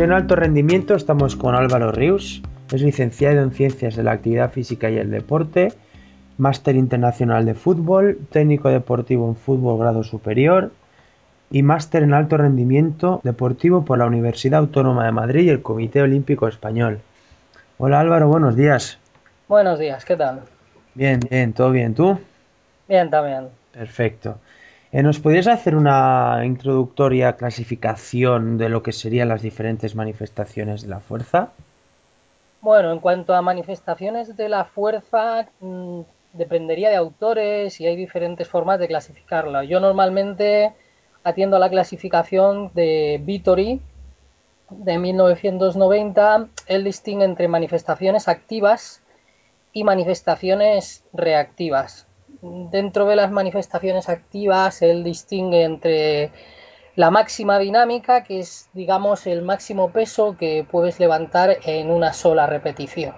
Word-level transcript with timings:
En 0.00 0.12
alto 0.12 0.36
rendimiento 0.36 0.94
estamos 0.94 1.34
con 1.34 1.56
Álvaro 1.56 1.90
Rius, 1.90 2.40
es 2.72 2.82
licenciado 2.82 3.42
en 3.42 3.50
Ciencias 3.50 3.96
de 3.96 4.04
la 4.04 4.12
Actividad 4.12 4.52
Física 4.52 4.88
y 4.88 4.96
el 4.96 5.10
Deporte, 5.10 5.72
máster 6.38 6.76
internacional 6.76 7.44
de 7.44 7.54
fútbol, 7.54 8.16
técnico 8.30 8.68
deportivo 8.68 9.28
en 9.28 9.34
fútbol 9.34 9.80
grado 9.80 10.04
superior 10.04 10.70
y 11.50 11.64
máster 11.64 12.04
en 12.04 12.14
alto 12.14 12.36
rendimiento 12.36 13.20
deportivo 13.24 13.84
por 13.84 13.98
la 13.98 14.06
Universidad 14.06 14.60
Autónoma 14.60 15.04
de 15.04 15.12
Madrid 15.12 15.42
y 15.42 15.50
el 15.50 15.62
Comité 15.62 16.00
Olímpico 16.00 16.46
Español. 16.46 17.00
Hola 17.76 17.98
Álvaro, 17.98 18.28
buenos 18.28 18.54
días. 18.54 18.98
Buenos 19.48 19.80
días, 19.80 20.04
¿qué 20.04 20.16
tal? 20.16 20.42
Bien, 20.94 21.18
bien, 21.28 21.52
todo 21.52 21.72
bien, 21.72 21.94
¿tú? 21.94 22.18
Bien, 22.88 23.10
también. 23.10 23.48
Perfecto. 23.72 24.38
Eh, 24.90 25.02
¿Nos 25.02 25.18
podrías 25.18 25.46
hacer 25.48 25.76
una 25.76 26.40
introductoria 26.44 27.36
clasificación 27.36 28.56
de 28.56 28.70
lo 28.70 28.82
que 28.82 28.92
serían 28.92 29.28
las 29.28 29.42
diferentes 29.42 29.94
manifestaciones 29.94 30.80
de 30.80 30.88
la 30.88 31.00
fuerza? 31.00 31.52
Bueno, 32.62 32.90
en 32.90 32.98
cuanto 32.98 33.34
a 33.34 33.42
manifestaciones 33.42 34.34
de 34.36 34.48
la 34.48 34.64
fuerza, 34.64 35.46
mmm, 35.60 36.00
dependería 36.32 36.88
de 36.88 36.96
autores 36.96 37.78
y 37.80 37.86
hay 37.86 37.96
diferentes 37.96 38.48
formas 38.48 38.80
de 38.80 38.88
clasificarla. 38.88 39.62
Yo 39.64 39.78
normalmente 39.78 40.72
atiendo 41.22 41.56
a 41.56 41.60
la 41.60 41.68
clasificación 41.68 42.70
de 42.72 43.20
Vittori 43.22 43.82
de 44.70 44.98
1990. 44.98 46.48
Él 46.66 46.84
distingue 46.84 47.26
entre 47.26 47.46
manifestaciones 47.46 48.26
activas 48.26 49.02
y 49.74 49.84
manifestaciones 49.84 51.04
reactivas 51.12 52.07
dentro 52.42 53.06
de 53.06 53.16
las 53.16 53.30
manifestaciones 53.30 54.08
activas, 54.08 54.82
él 54.82 55.04
distingue 55.04 55.64
entre 55.64 56.32
la 56.98 57.10
máxima 57.10 57.58
dinámica, 57.58 58.24
que 58.24 58.40
es, 58.40 58.70
digamos, 58.72 59.26
el 59.26 59.42
máximo 59.42 59.90
peso 59.90 60.36
que 60.36 60.66
puedes 60.68 60.98
levantar 60.98 61.58
en 61.64 61.90
una 61.90 62.12
sola 62.12 62.46
repetición. 62.46 63.14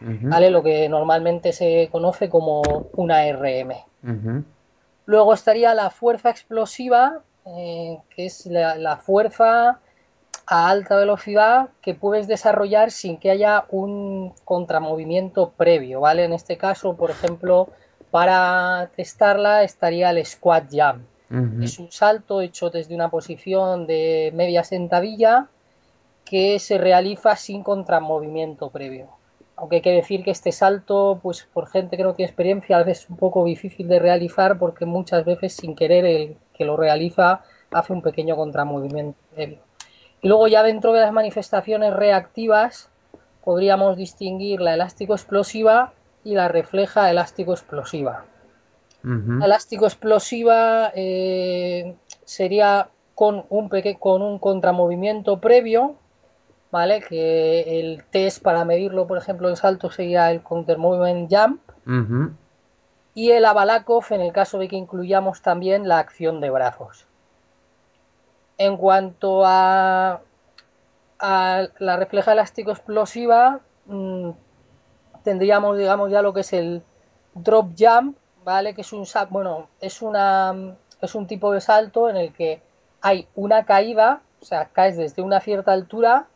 ¿Vale? 0.00 0.50
Lo 0.50 0.62
que 0.62 0.88
normalmente 0.88 1.52
se 1.52 1.90
conoce 1.92 2.30
como 2.30 2.62
una 2.94 3.30
RM. 3.30 3.74
Luego 5.04 5.34
estaría 5.34 5.74
la 5.74 5.90
fuerza 5.90 6.30
explosiva, 6.30 7.20
eh, 7.44 7.98
que 8.14 8.26
es 8.26 8.46
la, 8.46 8.76
la, 8.76 8.96
fuerza 8.96 9.80
a 10.46 10.68
alta 10.70 10.96
velocidad 10.96 11.68
que 11.82 11.94
puedes 11.94 12.26
desarrollar 12.28 12.90
sin 12.90 13.18
que 13.18 13.30
haya 13.30 13.66
un 13.70 14.34
contramovimiento 14.44 15.50
previo, 15.50 16.00
¿vale? 16.00 16.24
En 16.24 16.32
este 16.32 16.56
caso, 16.56 16.96
por 16.96 17.10
ejemplo, 17.10 17.68
para 18.10 18.90
testarla 18.96 19.62
estaría 19.62 20.10
el 20.10 20.24
squat 20.24 20.70
jump. 20.70 21.04
Es 21.62 21.78
un 21.78 21.92
salto 21.92 22.40
hecho 22.40 22.70
desde 22.70 22.92
una 22.92 23.08
posición 23.08 23.86
de 23.86 24.32
media 24.34 24.64
sentadilla 24.64 25.46
que 26.24 26.58
se 26.58 26.76
realiza 26.76 27.36
sin 27.36 27.62
contramovimiento 27.62 28.70
previo. 28.70 29.08
Aunque 29.54 29.76
hay 29.76 29.82
que 29.82 29.92
decir 29.92 30.24
que 30.24 30.32
este 30.32 30.50
salto, 30.50 31.20
pues 31.22 31.46
por 31.52 31.68
gente 31.68 31.96
que 31.96 32.02
no 32.02 32.14
tiene 32.14 32.30
experiencia, 32.30 32.78
a 32.78 32.82
veces 32.82 33.04
es 33.04 33.10
un 33.10 33.16
poco 33.16 33.44
difícil 33.44 33.86
de 33.86 34.00
realizar 34.00 34.58
porque 34.58 34.86
muchas 34.86 35.24
veces 35.24 35.54
sin 35.54 35.76
querer 35.76 36.04
el 36.04 36.36
que 36.52 36.64
lo 36.64 36.76
realiza 36.76 37.42
hace 37.70 37.92
un 37.92 38.02
pequeño 38.02 38.34
contramovimiento 38.34 39.18
previo. 39.32 39.58
Y 40.22 40.28
luego 40.28 40.48
ya 40.48 40.64
dentro 40.64 40.92
de 40.92 41.00
las 41.00 41.12
manifestaciones 41.12 41.94
reactivas 41.94 42.90
podríamos 43.44 43.96
distinguir 43.96 44.60
la 44.60 44.74
elástico 44.74 45.14
explosiva 45.14 45.92
y 46.24 46.34
la 46.34 46.48
refleja 46.48 47.10
elástico 47.10 47.52
explosiva. 47.52 48.24
Elástico 49.02 49.86
explosiva 49.86 50.92
eh, 50.94 51.96
sería 52.24 52.90
con 53.14 53.46
un, 53.48 53.70
con 53.98 54.20
un 54.20 54.38
contramovimiento 54.38 55.40
previo, 55.40 55.96
¿vale? 56.70 57.00
Que 57.00 57.80
el 57.80 58.04
test 58.04 58.42
para 58.42 58.66
medirlo, 58.66 59.06
por 59.06 59.16
ejemplo, 59.16 59.48
en 59.48 59.56
salto 59.56 59.90
sería 59.90 60.30
el 60.30 60.42
counter 60.42 60.76
movement 60.76 61.32
jump. 61.34 61.62
Y 63.14 63.30
el 63.30 63.44
Abalakov 63.46 64.04
en 64.10 64.20
el 64.20 64.32
caso 64.32 64.58
de 64.58 64.68
que 64.68 64.76
incluyamos 64.76 65.40
también 65.40 65.88
la 65.88 65.98
acción 65.98 66.40
de 66.40 66.50
brazos. 66.50 67.06
En 68.58 68.76
cuanto 68.76 69.44
a, 69.46 70.20
a 71.18 71.68
la 71.78 71.96
refleja 71.96 72.32
elástico 72.32 72.70
explosiva, 72.70 73.60
mmm, 73.86 74.30
tendríamos, 75.22 75.78
digamos, 75.78 76.10
ya 76.10 76.22
lo 76.22 76.32
que 76.32 76.40
es 76.40 76.52
el 76.52 76.82
drop 77.34 77.72
jump, 77.78 78.16
¿vale? 78.44 78.74
Que 78.74 78.80
es 78.82 78.92
un 78.92 79.06
bueno, 79.30 79.68
es 79.80 80.02
una 80.02 80.76
es 81.00 81.14
un 81.14 81.26
tipo 81.26 81.52
de 81.52 81.60
salto 81.60 82.08
en 82.10 82.16
el 82.16 82.32
que 82.32 82.60
hay 83.00 83.26
una 83.34 83.64
caída, 83.64 84.20
o 84.40 84.44
sea, 84.44 84.66
caes 84.66 84.96
desde 84.96 85.22
una 85.22 85.40
cierta 85.40 85.72
altura 85.72 86.26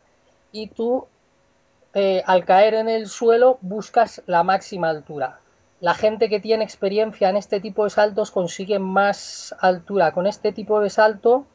y 0.51 0.67
tú 0.67 1.05
eh, 1.93 2.23
al 2.25 2.45
caer 2.45 2.73
en 2.73 2.89
el 2.89 3.07
suelo 3.07 3.57
buscas 3.61 4.23
la 4.25 4.43
máxima 4.43 4.89
altura. 4.89 5.39
La 5.81 5.93
gente 5.93 6.29
que 6.29 6.39
tiene 6.39 6.63
experiencia 6.63 7.29
en 7.29 7.37
este 7.37 7.59
tipo 7.59 7.83
de 7.83 7.89
saltos 7.89 8.31
consigue 8.31 8.79
más 8.79 9.55
altura 9.59 10.13
con 10.13 10.25
este 10.25 10.51
tipo 10.51 10.79
de 10.79 10.89
salto 10.89 11.45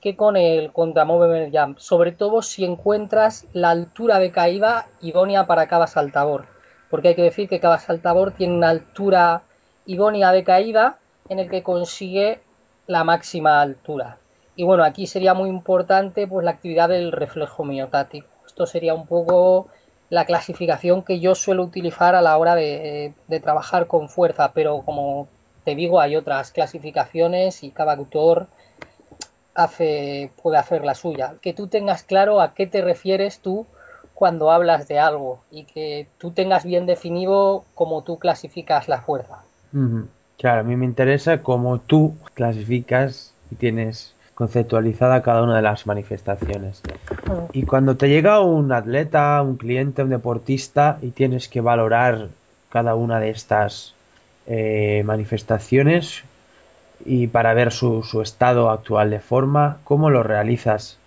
que 0.00 0.16
con 0.16 0.36
el 0.36 0.72
contra 0.72 1.04
movement 1.04 1.54
jump, 1.56 1.78
sobre 1.78 2.12
todo 2.12 2.42
si 2.42 2.64
encuentras 2.64 3.46
la 3.52 3.70
altura 3.70 4.18
de 4.18 4.32
caída 4.32 4.88
idónea 5.00 5.46
para 5.46 5.68
cada 5.68 5.86
saltador 5.86 6.55
porque 6.90 7.08
hay 7.08 7.14
que 7.14 7.22
decir 7.22 7.48
que 7.48 7.60
cada 7.60 7.78
saltador 7.78 8.32
tiene 8.32 8.54
una 8.54 8.70
altura 8.70 9.42
idónea 9.86 10.32
de 10.32 10.44
caída 10.44 10.98
en 11.28 11.38
el 11.38 11.50
que 11.50 11.62
consigue 11.62 12.40
la 12.86 13.04
máxima 13.04 13.60
altura. 13.60 14.18
Y 14.54 14.64
bueno, 14.64 14.84
aquí 14.84 15.06
sería 15.06 15.34
muy 15.34 15.48
importante 15.48 16.26
pues 16.26 16.44
la 16.44 16.52
actividad 16.52 16.88
del 16.88 17.12
reflejo 17.12 17.64
miotático. 17.64 18.28
Esto 18.46 18.66
sería 18.66 18.94
un 18.94 19.06
poco 19.06 19.68
la 20.08 20.24
clasificación 20.24 21.02
que 21.02 21.20
yo 21.20 21.34
suelo 21.34 21.64
utilizar 21.64 22.14
a 22.14 22.22
la 22.22 22.38
hora 22.38 22.54
de, 22.54 23.12
de 23.26 23.40
trabajar 23.40 23.86
con 23.86 24.08
fuerza, 24.08 24.52
pero 24.54 24.82
como 24.82 25.28
te 25.64 25.74
digo, 25.74 26.00
hay 26.00 26.14
otras 26.16 26.52
clasificaciones 26.52 27.64
y 27.64 27.70
cada 27.70 27.94
autor 27.94 28.46
hace, 29.56 30.30
puede 30.40 30.58
hacer 30.58 30.84
la 30.84 30.94
suya. 30.94 31.34
Que 31.42 31.52
tú 31.52 31.66
tengas 31.66 32.04
claro 32.04 32.40
a 32.40 32.54
qué 32.54 32.66
te 32.66 32.82
refieres 32.82 33.40
tú 33.40 33.66
cuando 34.16 34.50
hablas 34.50 34.88
de 34.88 34.98
algo 34.98 35.40
y 35.50 35.64
que 35.64 36.08
tú 36.16 36.30
tengas 36.30 36.64
bien 36.64 36.86
definido 36.86 37.64
cómo 37.74 38.02
tú 38.02 38.18
clasificas 38.18 38.88
la 38.88 39.02
fuerza. 39.02 39.42
Claro, 40.38 40.62
a 40.62 40.64
mí 40.64 40.74
me 40.74 40.86
interesa 40.86 41.42
cómo 41.42 41.78
tú 41.80 42.16
clasificas 42.32 43.34
y 43.50 43.56
tienes 43.56 44.14
conceptualizada 44.34 45.22
cada 45.22 45.42
una 45.42 45.56
de 45.56 45.62
las 45.62 45.86
manifestaciones. 45.86 46.80
Y 47.52 47.64
cuando 47.64 47.98
te 47.98 48.08
llega 48.08 48.40
un 48.40 48.72
atleta, 48.72 49.40
un 49.42 49.58
cliente, 49.58 50.02
un 50.02 50.08
deportista 50.08 50.98
y 51.02 51.10
tienes 51.10 51.48
que 51.48 51.60
valorar 51.60 52.28
cada 52.70 52.94
una 52.94 53.20
de 53.20 53.28
estas 53.28 53.94
eh, 54.46 55.02
manifestaciones 55.04 56.24
y 57.04 57.26
para 57.26 57.52
ver 57.52 57.70
su, 57.70 58.02
su 58.02 58.22
estado 58.22 58.70
actual 58.70 59.10
de 59.10 59.20
forma, 59.20 59.76
¿cómo 59.84 60.08
lo 60.08 60.22
realizas? 60.22 60.98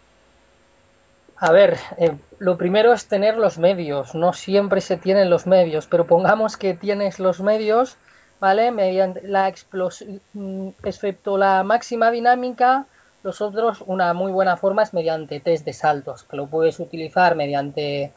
A 1.42 1.54
ver, 1.54 1.78
eh, 1.98 2.18
lo 2.40 2.58
primero 2.58 2.92
es 2.92 3.08
tener 3.08 3.38
los 3.38 3.58
medios. 3.60 4.14
No 4.14 4.34
siempre 4.34 4.82
se 4.82 4.98
tienen 4.98 5.30
los 5.30 5.48
medios, 5.48 5.88
pero 5.88 6.06
pongamos 6.06 6.58
que 6.58 6.74
tienes 6.74 7.18
los 7.18 7.40
medios, 7.40 7.96
¿vale? 8.42 8.72
Mediante 8.72 9.26
la 9.26 9.48
explosión, 9.48 10.22
mm, 10.34 10.70
excepto 10.84 11.38
la 11.38 11.64
máxima 11.64 12.12
dinámica, 12.12 12.88
los 13.24 13.40
otros, 13.40 13.84
una 13.88 14.14
muy 14.14 14.34
buena 14.34 14.58
forma 14.58 14.84
es 14.84 14.94
mediante 14.94 15.40
test 15.40 15.66
de 15.66 15.72
saltos, 15.72 16.24
que 16.24 16.36
lo 16.36 16.47
puedes 16.47 16.78
utilizar 16.80 17.36
mediante 17.36 18.12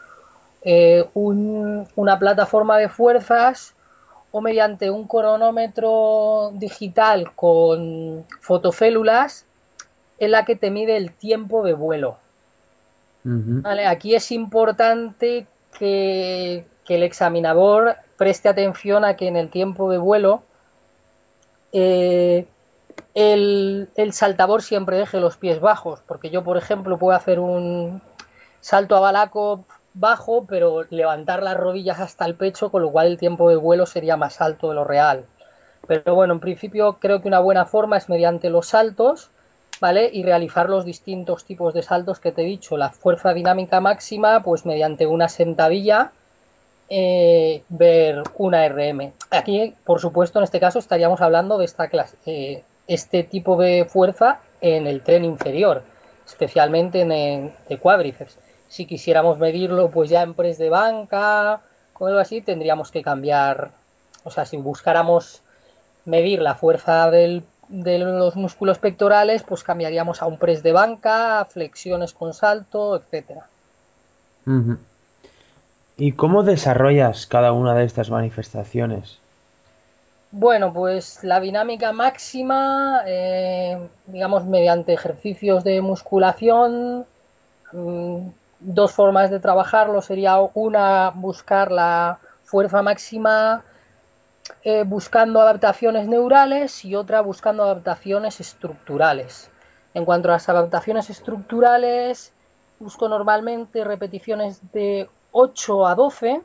eh, 0.63 1.05
un, 1.15 1.87
una 1.95 2.19
plataforma 2.19 2.77
de 2.79 2.89
fuerzas 2.89 3.75
o 4.33 4.41
mediante 4.41 4.91
un 4.91 5.07
cronómetro 5.07 6.51
digital 6.55 7.33
con 7.37 8.25
fotocélulas 8.41 9.47
en 10.19 10.33
la 10.33 10.45
que 10.45 10.57
te 10.57 10.73
mide 10.73 10.97
el 10.97 11.13
tiempo 11.13 11.63
de 11.63 11.75
vuelo. 11.75 12.22
Vale, 13.25 13.87
aquí 13.87 14.15
es 14.15 14.33
importante 14.33 15.47
que, 15.79 16.67
el 16.89 17.03
examinador 17.05 17.97
preste 18.19 18.51
atención 18.51 19.03
a 19.07 19.17
que 19.17 19.27
en 19.27 19.37
el 19.37 19.49
tiempo 19.49 19.91
de 19.91 19.97
vuelo 19.97 20.43
eh, 21.73 22.47
el, 23.15 23.89
el, 23.97 24.13
saltador 24.13 24.61
siempre 24.61 24.99
deje 24.99 25.19
los 25.19 25.39
pies 25.39 25.59
bajos, 25.59 26.03
porque 26.07 26.29
yo, 26.29 26.45
por 26.45 26.59
ejemplo, 26.59 26.99
puedo 26.99 27.17
hacer 27.17 27.41
un 27.41 28.03
salto 28.61 28.95
a 28.95 29.01
balaco 29.01 29.65
bajo, 29.95 30.45
pero 30.47 30.85
levantar 30.91 31.43
las 31.43 31.57
rodillas 31.57 31.99
hasta 32.01 32.27
el 32.27 32.35
pecho, 32.35 32.71
con 32.71 32.83
lo 32.83 32.91
cual 32.91 33.07
el 33.07 33.19
tiempo 33.19 33.49
de 33.49 33.57
vuelo 33.57 33.87
sería 33.87 34.19
más 34.19 34.43
alto 34.43 34.69
de 34.69 34.75
lo 34.75 34.85
real. 34.85 35.25
Pero 35.87 36.15
bueno, 36.15 36.35
en 36.35 36.41
principio 36.41 36.99
creo 37.01 37.21
que 37.23 37.29
una 37.29 37.41
buena 37.41 37.65
forma 37.65 37.97
es 37.97 38.09
mediante 38.09 38.51
los 38.51 38.69
saltos 38.69 39.31
¿vale? 39.83 40.09
Y 40.13 40.23
realizar 40.23 40.71
los 40.71 40.85
distintos 40.85 41.45
tipos 41.45 41.75
de 41.75 41.83
saltos 41.83 42.21
que 42.21 42.31
te 42.31 42.43
he 42.43 42.45
dicho. 42.45 42.77
La 42.77 42.91
fuerza 42.91 43.35
dinámica 43.35 43.81
máxima, 43.81 44.41
pues 44.45 44.65
mediante 44.65 45.09
una 45.09 45.29
sentadilla, 45.29 46.13
eh, 46.89 47.65
ver 47.69 48.23
una 48.37 48.69
RM. 48.69 49.13
Aquí, 49.33 49.75
por 49.85 49.99
supuesto, 49.99 50.39
en 50.39 50.45
este 50.45 50.61
caso 50.61 50.79
estaríamos 50.79 51.21
hablando 51.21 51.59
de 51.59 51.65
esta 51.65 51.89
clase, 51.89 52.17
eh, 52.27 52.63
este 52.87 53.25
tipo 53.25 53.57
de 53.57 53.85
fuerza 53.85 54.39
en 54.61 54.87
el 54.87 55.03
tren 55.03 55.25
inferior, 55.25 55.83
especialmente 56.25 57.01
en 57.01 57.11
el 57.11 57.53
de 57.69 57.77
cuádriceps. 57.77 58.39
Si 58.69 58.87
quisiéramos 58.87 59.41
medirlo, 59.41 59.91
pues 59.91 60.09
ya 60.09 60.23
en 60.23 60.35
press 60.35 60.59
de 60.59 60.71
banca 60.71 61.61
o 61.99 62.07
algo 62.07 62.21
así, 62.21 62.41
tendríamos 62.41 62.93
que 62.93 63.03
cambiar. 63.03 63.73
O 64.23 64.31
sea, 64.31 64.47
si 64.47 64.59
buscáramos 64.59 65.43
medir 66.05 66.41
la 66.41 66.55
fuerza 66.55 67.11
del, 67.11 67.43
de 67.73 67.99
los 67.99 68.37
músculos 68.37 68.79
pectorales, 68.79 69.43
pues 69.43 69.65
cambiaríamos 69.65 70.21
a 70.21 70.27
un 70.27 70.37
press 70.37 70.63
de 70.63 70.73
banca, 70.73 71.47
flexiones 71.47 72.13
con 72.13 72.35
salto, 72.35 72.97
etcétera. 72.97 73.47
¿Y 75.97 76.13
cómo 76.13 76.43
desarrollas 76.43 77.27
cada 77.27 77.53
una 77.53 77.75
de 77.75 77.85
estas 77.85 78.11
manifestaciones? 78.11 79.19
Bueno, 80.31 80.73
pues 80.73 81.25
la 81.25 81.41
dinámica 81.41 81.93
máxima, 81.93 83.03
eh, 83.07 83.79
digamos, 84.07 84.45
mediante 84.45 84.93
ejercicios 84.93 85.65
de 85.65 85.81
musculación, 85.81 87.07
mm, 87.73 88.19
dos 88.61 88.93
formas 88.93 89.31
de 89.31 89.41
trabajarlo 89.41 90.03
sería 90.03 90.39
una, 90.55 91.11
buscar 91.15 91.73
la 91.73 92.19
fuerza 92.45 92.83
máxima 92.83 93.65
eh, 94.65 94.85
buscando 94.85 95.41
adaptaciones 95.41 96.09
neurales 96.09 96.85
y 96.85 96.95
otra 96.95 97.21
buscando 97.21 97.65
adaptaciones 97.65 98.41
estructurales. 98.41 99.51
En 99.95 100.05
cuanto 100.05 100.29
a 100.29 100.33
las 100.33 100.49
adaptaciones 100.49 101.11
estructurales, 101.11 102.33
busco 102.79 103.09
normalmente 103.09 103.85
repeticiones 103.85 104.61
de 104.73 105.09
8 105.33 105.87
a 105.87 105.95
12 105.95 106.43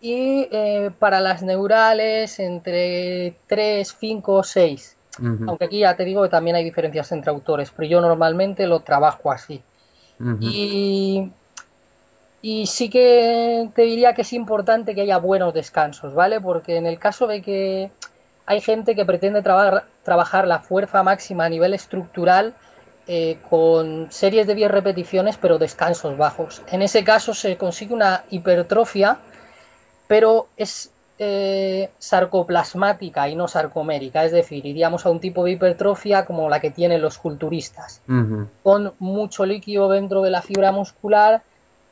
y 0.00 0.48
eh, 0.50 0.90
para 0.98 1.20
las 1.20 1.42
neurales 1.42 2.38
entre 2.38 3.36
3, 3.46 3.96
5 3.98 4.42
6. 4.42 4.96
Aunque 5.46 5.64
aquí 5.64 5.80
ya 5.80 5.96
te 5.96 6.04
digo 6.04 6.22
que 6.22 6.28
también 6.28 6.54
hay 6.54 6.62
diferencias 6.62 7.10
entre 7.10 7.30
autores, 7.30 7.72
pero 7.74 7.88
yo 7.88 8.00
normalmente 8.00 8.66
lo 8.66 8.80
trabajo 8.80 9.32
así. 9.32 9.62
y, 10.40 11.30
y 12.40 12.66
sí 12.66 12.88
que 12.88 13.68
te 13.74 13.82
diría 13.82 14.14
que 14.14 14.22
es 14.22 14.32
importante 14.32 14.94
que 14.94 15.02
haya 15.02 15.18
buenos 15.18 15.54
descansos, 15.54 16.14
¿vale? 16.14 16.40
Porque 16.40 16.76
en 16.76 16.86
el 16.86 16.98
caso 16.98 17.26
de 17.26 17.42
que 17.42 17.90
hay 18.46 18.60
gente 18.60 18.94
que 18.94 19.04
pretende 19.04 19.42
trabajar 19.42 20.46
la 20.46 20.60
fuerza 20.60 21.02
máxima 21.02 21.44
a 21.44 21.48
nivel 21.48 21.74
estructural, 21.74 22.54
eh, 23.10 23.38
con 23.48 24.08
series 24.10 24.46
de 24.46 24.54
10 24.54 24.70
repeticiones 24.70 25.38
pero 25.38 25.58
descansos 25.58 26.18
bajos. 26.18 26.62
En 26.70 26.82
ese 26.82 27.04
caso 27.04 27.32
se 27.32 27.56
consigue 27.56 27.94
una 27.94 28.24
hipertrofia 28.30 29.18
pero 30.08 30.48
es 30.56 30.90
eh, 31.20 31.90
sarcoplasmática 31.98 33.28
y 33.28 33.36
no 33.36 33.46
sarcomérica, 33.46 34.24
es 34.24 34.32
decir, 34.32 34.66
iríamos 34.66 35.06
a 35.06 35.10
un 35.10 35.20
tipo 35.20 35.44
de 35.44 35.52
hipertrofia 35.52 36.24
como 36.24 36.48
la 36.48 36.60
que 36.60 36.70
tienen 36.70 37.02
los 37.02 37.18
culturistas, 37.18 38.02
con 38.62 38.94
mucho 38.98 39.44
líquido 39.46 39.88
dentro 39.88 40.22
de 40.22 40.30
la 40.30 40.42
fibra 40.42 40.72
muscular 40.72 41.42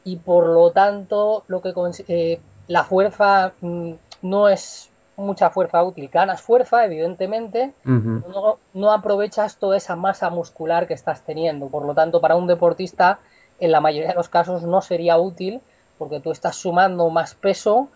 y 0.06 0.16
por 0.16 0.46
lo 0.46 0.70
tanto 0.70 1.42
lo 1.48 1.60
que 1.60 1.74
eh, 2.08 2.40
la 2.68 2.84
fuerza 2.84 3.52
mm, 3.60 3.92
no 4.22 4.48
es 4.48 4.88
mucha 5.16 5.50
fuerza 5.50 5.82
útil, 5.82 6.08
ganas 6.12 6.40
fuerza 6.40 6.84
evidentemente, 6.84 7.72
no, 7.84 8.58
no 8.74 8.92
aprovechas 8.92 9.56
toda 9.56 9.76
esa 9.76 9.96
masa 9.96 10.30
muscular 10.30 10.86
que 10.86 10.94
estás 10.94 11.22
teniendo, 11.22 11.68
por 11.68 11.84
lo 11.84 11.94
tanto 11.94 12.20
para 12.20 12.36
un 12.36 12.46
deportista 12.46 13.18
en 13.58 13.72
la 13.72 13.80
mayoría 13.80 14.10
de 14.10 14.14
los 14.14 14.28
casos 14.28 14.62
no 14.62 14.80
sería 14.80 15.18
útil 15.18 15.60
porque 15.98 16.20
tú 16.20 16.30
estás 16.30 16.56
sumando 16.56 17.08
más 17.10 17.34
peso 17.34 17.88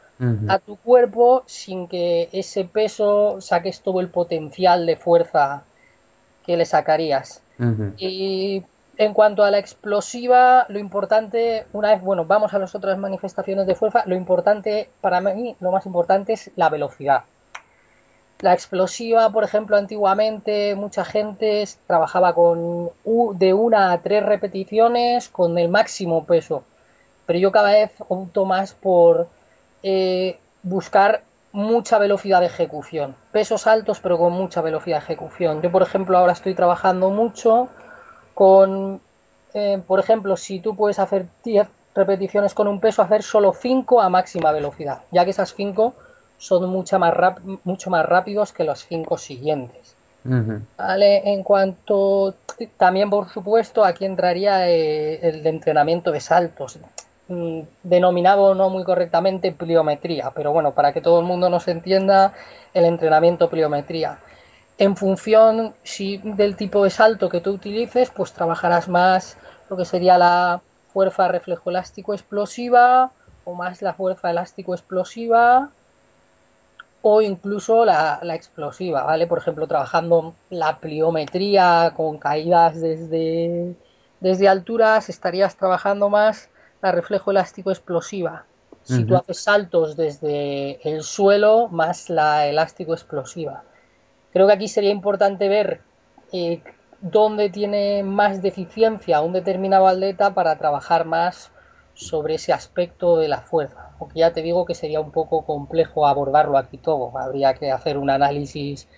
a 0.49 0.59
tu 0.59 0.77
cuerpo 0.77 1.45
sin 1.47 1.89
que 1.89 2.29
ese 2.33 2.65
peso 2.67 3.41
saques 3.41 3.81
todo 3.81 4.01
el 4.01 4.09
potencial 4.09 4.85
de 4.85 4.97
fuerza 4.97 5.63
que 6.45 6.59
le 6.59 6.67
sacarías. 6.67 7.43
Y 7.97 8.63
en 9.01 9.15
cuanto 9.15 9.45
a 9.45 9.51
la 9.51 9.57
explosiva, 9.57 10.67
lo 10.69 10.79
importante, 10.79 11.65
una 11.73 11.89
vez, 11.89 12.03
bueno, 12.03 12.27
vamos 12.27 12.53
a 12.53 12.59
las 12.59 12.75
otras 12.75 12.99
manifestaciones 12.99 13.67
de 13.67 13.75
fuerza, 13.75 14.03
lo 14.05 14.15
importante, 14.15 14.91
para 15.01 15.23
mí, 15.23 15.57
lo 15.59 15.73
más 15.73 15.87
importante 15.87 16.35
es 16.35 16.51
la 16.55 16.69
velocidad. 16.69 17.23
La 18.41 18.53
explosiva, 18.53 19.31
por 19.31 19.43
ejemplo, 19.43 19.79
antiguamente 19.79 20.75
mucha 20.75 21.07
gente 21.07 21.67
trabajaba 21.87 22.35
con 22.35 22.91
de 23.39 23.55
una 23.55 23.93
a 23.93 24.03
tres 24.03 24.23
repeticiones 24.23 25.31
con 25.31 25.57
el 25.57 25.71
máximo 25.71 26.27
peso, 26.27 26.63
pero 27.25 27.39
yo 27.39 27.53
cada 27.53 27.71
vez 27.71 27.93
opto 28.07 28.45
más 28.45 28.75
por 28.75 29.29
eh, 29.83 30.39
buscar 30.63 31.23
mucha 31.53 31.97
velocidad 31.97 32.41
de 32.41 32.49
ejecución. 32.49 33.17
Pesos 33.33 33.67
altos 33.67 33.99
pero 34.01 34.19
con 34.19 34.35
mucha 34.35 34.61
velocidad 34.61 34.99
de 34.99 35.05
ejecución. 35.05 35.63
Yo, 35.63 35.73
por 35.73 35.81
ejemplo, 35.81 36.19
ahora 36.19 36.35
estoy 36.35 36.55
trabajando 36.55 37.09
mucho 37.09 37.71
con, 38.41 39.03
eh, 39.53 39.83
por 39.87 40.01
ejemplo, 40.01 40.35
si 40.35 40.61
tú 40.61 40.75
puedes 40.75 40.99
hacer 40.99 41.27
10 41.45 41.69
repeticiones 41.95 42.55
con 42.55 42.69
un 42.69 42.81
peso, 42.81 43.03
hacer 43.03 43.23
solo 43.23 43.53
5 43.53 44.01
a 44.01 44.09
máxima 44.09 44.51
velocidad, 44.51 45.03
ya 45.11 45.27
que 45.27 45.33
esas 45.33 45.53
5 45.55 45.93
son 46.39 46.71
mucho 46.71 46.99
más, 46.99 47.13
mucho 47.65 47.91
más 47.91 48.07
rápidos 48.07 48.55
que 48.55 48.65
los 48.65 48.87
5 48.87 49.19
siguientes. 49.19 49.95
vale, 50.79 51.35
en 51.35 51.43
cuanto 51.43 52.35
también 52.79 53.11
por 53.11 53.29
supuesto 53.29 53.85
aquí 53.85 54.07
entraría 54.07 54.71
eh, 54.71 55.19
el 55.23 55.43
de 55.43 55.51
entrenamiento 55.51 56.11
de 56.11 56.21
saltos 56.21 56.79
Mm, 57.31 57.61
denominado 57.85 58.57
no 58.57 58.71
muy 58.71 58.83
correctamente 58.83 59.53
pliometría, 59.53 60.33
pero 60.35 60.53
bueno, 60.53 60.73
para 60.73 60.93
que 60.93 61.01
todo 61.01 61.21
el 61.21 61.27
mundo 61.27 61.49
nos 61.49 61.69
entienda, 61.69 62.33
el 62.75 62.85
entrenamiento 62.85 63.49
pliometría. 63.49 64.19
En 64.81 64.97
función 64.97 65.75
si, 65.83 66.17
del 66.25 66.57
tipo 66.57 66.85
de 66.85 66.89
salto 66.89 67.29
que 67.29 67.43
tú 67.43 67.51
utilices, 67.51 68.09
pues 68.09 68.33
trabajarás 68.33 68.89
más 68.89 69.37
lo 69.69 69.77
que 69.77 69.85
sería 69.85 70.17
la 70.17 70.63
fuerza 70.95 71.29
reflejo 71.29 71.69
elástico 71.69 72.15
explosiva 72.15 73.11
o 73.45 73.53
más 73.53 73.83
la 73.83 73.93
fuerza 73.93 74.31
elástico 74.31 74.73
explosiva 74.73 75.69
o 77.03 77.21
incluso 77.21 77.85
la, 77.85 78.21
la, 78.23 78.35
explosiva, 78.35 79.03
¿vale? 79.03 79.27
Por 79.27 79.37
ejemplo, 79.37 79.67
trabajando 79.67 80.33
la 80.49 80.79
pliometría 80.79 81.93
con 81.95 82.17
caídas 82.17 82.81
desde, 82.81 83.77
desde 84.21 84.49
alturas, 84.49 85.11
estarías 85.11 85.57
trabajando 85.57 86.09
más 86.09 86.49
la 86.81 86.91
reflejo 86.91 87.33
elástico 87.33 87.71
explosiva. 87.71 88.47
Si 88.85 89.05
tú 89.05 89.15
haces 89.15 89.43
saltos 89.43 89.95
desde 89.95 90.81
el 90.89 91.03
suelo, 91.03 91.69
más 91.69 92.09
la 92.09 92.47
elástico 92.47 92.95
explosiva. 92.95 93.63
Creo 94.33 94.47
que 94.47 94.53
aquí 94.53 94.69
sería 94.69 94.91
importante 94.91 95.49
ver 95.49 95.81
eh, 96.33 96.63
dónde 97.01 97.51
tiene 97.51 98.03
más 98.03 98.43
deficiencia 98.43 99.21
un 99.21 99.33
determinado 99.33 99.87
atleta 99.87 100.35
para 100.35 100.57
trabajar 100.57 101.05
más 101.05 101.51
sobre 101.95 102.35
ese 102.35 102.53
aspecto 102.53 103.19
de 103.19 103.29
la 103.29 103.41
fuerza. 103.43 103.91
Porque 103.99 104.21
ya 104.21 104.33
te 104.33 104.43
digo 104.43 104.65
que 104.65 104.75
sería 104.75 105.01
un 105.01 105.11
poco 105.11 105.45
complejo 105.45 106.07
abordarlo 106.07 106.57
aquí 106.57 106.79
todo. 106.79 107.17
Habría 107.19 107.55
que 107.55 107.71
hacer 107.71 107.99
un 107.99 108.11
análisis 108.11 108.89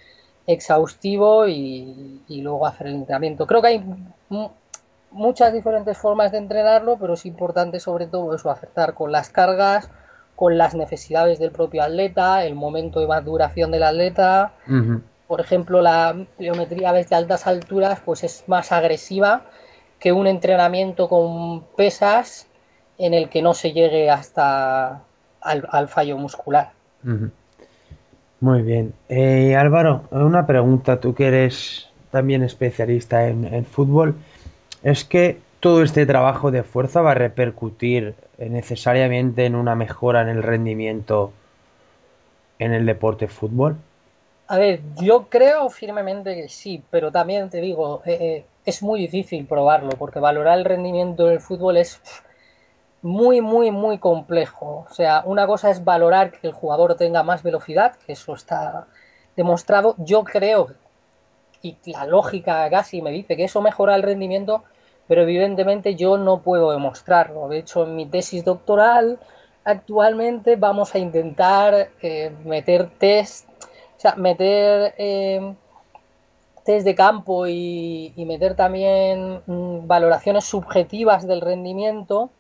exhaustivo 0.47 1.47
y, 1.47 2.23
luego 2.29 2.67
hacer 2.67 2.89
el 2.89 2.95
entrenamiento. 2.95 3.47
Creo 3.47 3.63
que 3.63 3.69
hay 3.69 3.85
muchas 5.11 5.53
diferentes 5.53 5.97
formas 5.97 6.33
de 6.33 6.39
entrenarlo, 6.39 6.97
pero 6.99 7.15
es 7.15 7.27
importante 7.27 7.81
sobre 7.81 8.07
todo 8.07 8.35
eso, 8.35 8.51
acertar 8.51 8.95
con 8.95 9.13
las 9.13 9.31
cargas, 9.31 9.91
con 10.37 10.59
las 10.59 10.75
necesidades 10.75 11.39
del 11.39 11.53
propio 11.53 11.83
atleta, 11.83 12.45
el 12.45 12.55
momento 12.55 13.01
de 13.01 13.07
maduración 13.07 13.71
del 13.71 13.83
atleta. 13.83 14.53
Por 15.27 15.41
ejemplo, 15.41 15.81
la 15.81 16.17
pliometría 16.37 16.93
desde 16.93 17.17
altas 17.17 17.47
alturas 17.47 18.01
pues 18.05 18.25
es 18.25 18.45
más 18.47 18.73
agresiva 18.73 19.43
que 19.99 20.13
un 20.13 20.27
entrenamiento 20.27 21.09
con 21.09 21.63
pesas 21.77 22.47
en 22.99 23.15
el 23.15 23.29
que 23.29 23.43
no 23.43 23.55
se 23.55 23.73
llegue 23.73 24.11
hasta 24.11 25.03
al, 25.41 25.89
fallo 25.89 26.19
muscular. 26.19 26.73
Muy 28.41 28.63
bien. 28.63 28.93
Eh, 29.09 29.57
Álvaro, 29.57 30.05
una 30.11 30.47
pregunta, 30.47 31.01
tú 31.01 31.15
que 31.15 31.29
eres 31.29 31.89
también 32.11 32.43
especialista 32.43 33.27
en 33.27 33.65
fútbol 33.65 34.17
es 34.83 35.05
que 35.05 35.39
todo 35.61 35.83
este 35.83 36.07
trabajo 36.07 36.51
de 36.51 36.65
fuerza 36.65 37.03
va 37.03 37.13
a 37.13 37.15
repercutir 37.15 38.15
necesariamente 38.39 39.47
en 39.47 39.55
una 39.55 39.77
mejora 39.77 40.23
en 40.23 40.29
el 40.29 40.43
rendimiento 40.43 41.33
en 42.59 42.73
el 42.73 42.85
deporte 42.85 43.29
fútbol. 43.29 43.77
A 44.53 44.59
ver, 44.59 44.81
yo 45.01 45.31
creo 45.31 45.71
firmemente 45.71 46.35
que 46.35 46.47
sí, 46.51 46.83
pero 46.91 47.11
también 47.11 47.49
te 47.49 47.59
digo, 47.59 48.03
eh, 48.05 48.19
eh, 48.21 48.47
es 48.67 48.83
muy 48.83 49.01
difícil 49.01 49.47
probarlo, 49.47 49.93
porque 49.93 50.19
valorar 50.21 50.59
el 50.59 50.67
rendimiento 50.67 51.25
del 51.25 51.41
fútbol 51.41 51.79
es 51.79 52.03
muy, 53.01 53.41
muy, 53.41 53.71
muy 53.71 53.97
complejo. 53.97 54.87
O 54.91 54.93
sea, 54.93 55.23
una 55.25 55.47
cosa 55.47 55.71
es 55.71 55.83
valorar 55.83 56.33
que 56.33 56.49
el 56.49 56.53
jugador 56.53 56.97
tenga 56.97 57.23
más 57.23 57.43
velocidad, 57.43 57.97
que 58.05 58.13
eso 58.13 58.35
está 58.35 58.87
demostrado. 59.37 59.95
Yo 59.97 60.23
creo, 60.23 60.69
y 61.63 61.79
la 61.87 62.05
lógica 62.05 62.69
casi 62.69 63.01
me 63.01 63.11
dice 63.11 63.39
que 63.39 63.45
eso 63.45 63.63
mejora 63.63 63.95
el 63.95 64.03
rendimiento, 64.03 64.65
pero 65.09 65.23
evidentemente 65.23 65.95
yo 65.95 66.19
no 66.19 66.43
puedo 66.43 66.73
demostrarlo. 66.73 67.49
De 67.49 67.61
hecho, 67.61 67.85
en 67.85 67.97
mi 67.97 68.05
tesis 68.05 68.45
doctoral 68.45 69.19
actualmente 69.65 70.57
vamos 70.57 70.95
a 70.95 70.99
intentar 70.99 71.91
eh, 72.03 72.33
meter 72.45 72.91
test, 72.99 73.49
sea, 74.03 74.15
meter 74.17 74.95
eh, 74.99 75.55
test 76.65 76.85
de 76.85 76.95
campo 76.95 77.47
y, 77.47 78.13
meter 78.17 78.55
también 78.55 79.43
mm, 79.47 79.87
valoraciones 79.87 80.45
subjetivas 80.45 81.27
del 81.27 81.41
rendimiento 81.41 82.31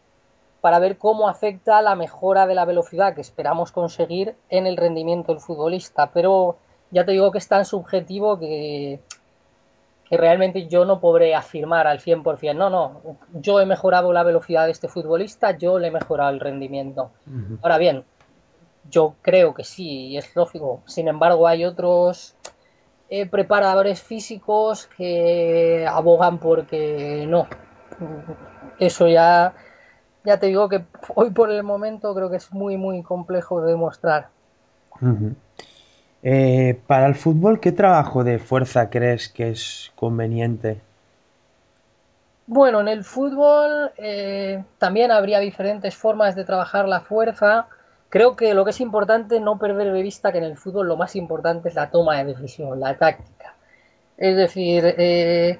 para 0.60 0.78
ver 0.78 0.96
cómo 0.96 1.28
afecta 1.28 1.82
la 1.82 1.96
mejora 1.96 2.46
de 2.46 2.54
la 2.54 2.64
velocidad 2.64 3.14
que 3.14 3.20
esperamos 3.20 3.72
conseguir 3.72 4.36
en 4.48 4.66
el 4.66 4.76
rendimiento 4.76 5.32
del 5.32 5.40
futbolista. 5.40 6.10
Pero 6.12 6.56
ya 6.90 7.04
te 7.04 7.12
digo 7.12 7.32
que 7.32 7.38
es 7.38 7.48
tan 7.48 7.64
subjetivo 7.64 8.38
que, 8.38 9.00
que 10.12 10.16
realmente 10.18 10.68
yo 10.68 10.84
no 10.84 11.00
podré 11.00 11.34
afirmar 11.34 11.86
al 11.86 11.98
100%. 11.98 12.54
No, 12.54 12.70
no, 12.70 13.00
yo 13.32 13.60
he 13.60 13.66
mejorado 13.66 14.12
la 14.12 14.22
velocidad 14.22 14.66
de 14.66 14.72
este 14.72 14.86
futbolista, 14.86 15.56
yo 15.56 15.78
le 15.78 15.88
he 15.88 15.90
mejorado 15.90 16.30
el 16.30 16.38
rendimiento. 16.38 17.10
Ahora 17.62 17.78
bien, 17.78 18.04
yo 18.90 19.14
creo 19.22 19.54
que 19.54 19.64
sí, 19.64 20.16
es 20.16 20.34
lógico. 20.34 20.82
Sin 20.86 21.08
embargo, 21.08 21.46
hay 21.46 21.64
otros 21.64 22.34
eh, 23.08 23.26
preparadores 23.26 24.02
físicos 24.02 24.88
que 24.96 25.86
abogan 25.88 26.38
porque 26.38 27.26
no. 27.28 27.46
Eso 28.78 29.06
ya, 29.08 29.54
ya 30.24 30.38
te 30.38 30.46
digo 30.46 30.68
que 30.68 30.84
hoy 31.14 31.30
por 31.30 31.50
el 31.50 31.62
momento 31.62 32.14
creo 32.14 32.30
que 32.30 32.36
es 32.36 32.52
muy, 32.52 32.76
muy 32.76 33.02
complejo 33.02 33.60
de 33.60 33.70
demostrar. 33.72 34.28
Eh, 36.22 36.80
para 36.86 37.06
el 37.06 37.14
fútbol, 37.14 37.60
¿qué 37.60 37.72
trabajo 37.72 38.24
de 38.24 38.38
fuerza 38.38 38.90
crees 38.90 39.28
que 39.28 39.50
es 39.50 39.92
conveniente? 39.96 40.80
Bueno, 42.46 42.80
en 42.80 42.88
el 42.88 43.04
fútbol 43.04 43.92
eh, 43.96 44.62
también 44.78 45.10
habría 45.10 45.38
diferentes 45.38 45.96
formas 45.96 46.34
de 46.34 46.44
trabajar 46.44 46.88
la 46.88 47.00
fuerza. 47.00 47.66
Creo 48.12 48.36
que 48.36 48.52
lo 48.52 48.66
que 48.66 48.72
es 48.72 48.80
importante 48.82 49.40
no 49.40 49.58
perder 49.58 49.90
de 49.90 50.02
vista 50.02 50.32
que 50.32 50.36
en 50.36 50.44
el 50.44 50.58
fútbol 50.58 50.86
lo 50.86 50.98
más 50.98 51.16
importante 51.16 51.70
es 51.70 51.74
la 51.74 51.90
toma 51.90 52.18
de 52.18 52.34
decisión, 52.34 52.78
la 52.78 52.98
táctica. 52.98 53.56
Es 54.18 54.36
decir, 54.36 54.84
eh, 54.98 55.58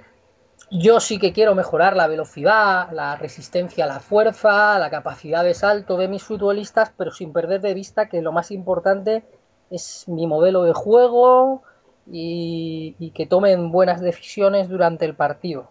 yo 0.70 1.00
sí 1.00 1.18
que 1.18 1.32
quiero 1.32 1.54
mejorar 1.54 1.96
la 1.96 2.08
velocidad, 2.08 2.92
la 2.92 3.16
resistencia 3.16 3.86
a 3.86 3.88
la 3.88 4.00
fuerza, 4.00 4.78
la 4.78 4.90
capacidad 4.90 5.42
de 5.42 5.54
salto 5.54 5.96
de 5.96 6.08
mis 6.08 6.24
futbolistas, 6.24 6.92
pero 6.94 7.10
sin 7.10 7.32
perder 7.32 7.62
de 7.62 7.72
vista 7.72 8.10
que 8.10 8.20
lo 8.20 8.32
más 8.32 8.50
importante 8.50 9.24
es 9.70 10.06
mi 10.06 10.26
modelo 10.26 10.64
de 10.64 10.74
juego 10.74 11.62
y, 12.06 13.12
que 13.14 13.24
tomen 13.24 13.72
buenas 13.72 14.02
decisiones 14.02 14.68
durante 14.68 15.06
el 15.06 15.14
partido. 15.14 15.70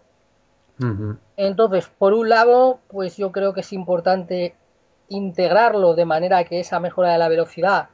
Entonces, 1.36 1.88
por 1.96 2.12
un 2.12 2.28
lado, 2.28 2.80
pues 2.88 3.16
yo 3.16 3.30
creo 3.30 3.52
que 3.52 3.60
es 3.60 3.72
importante 3.72 4.56
integrarlo 5.12 5.94
de 5.94 6.04
manera 6.04 6.44
que 6.44 6.60
esa 6.60 6.80
mejora 6.80 7.12
de 7.12 7.18
la 7.18 7.28
velocidad 7.28 7.88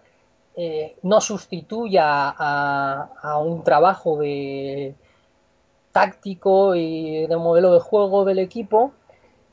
eh, 0.57 0.97
no 1.03 1.21
sustituya 1.21 2.35
a, 2.37 3.39
un 3.39 3.63
trabajo 3.63 4.17
de 4.19 4.95
táctico 5.93 6.75
y 6.75 7.27
de 7.27 7.37
modelo 7.37 7.73
de 7.73 7.81
juego 7.81 8.25
del 8.25 8.39
equipo. 8.39 8.93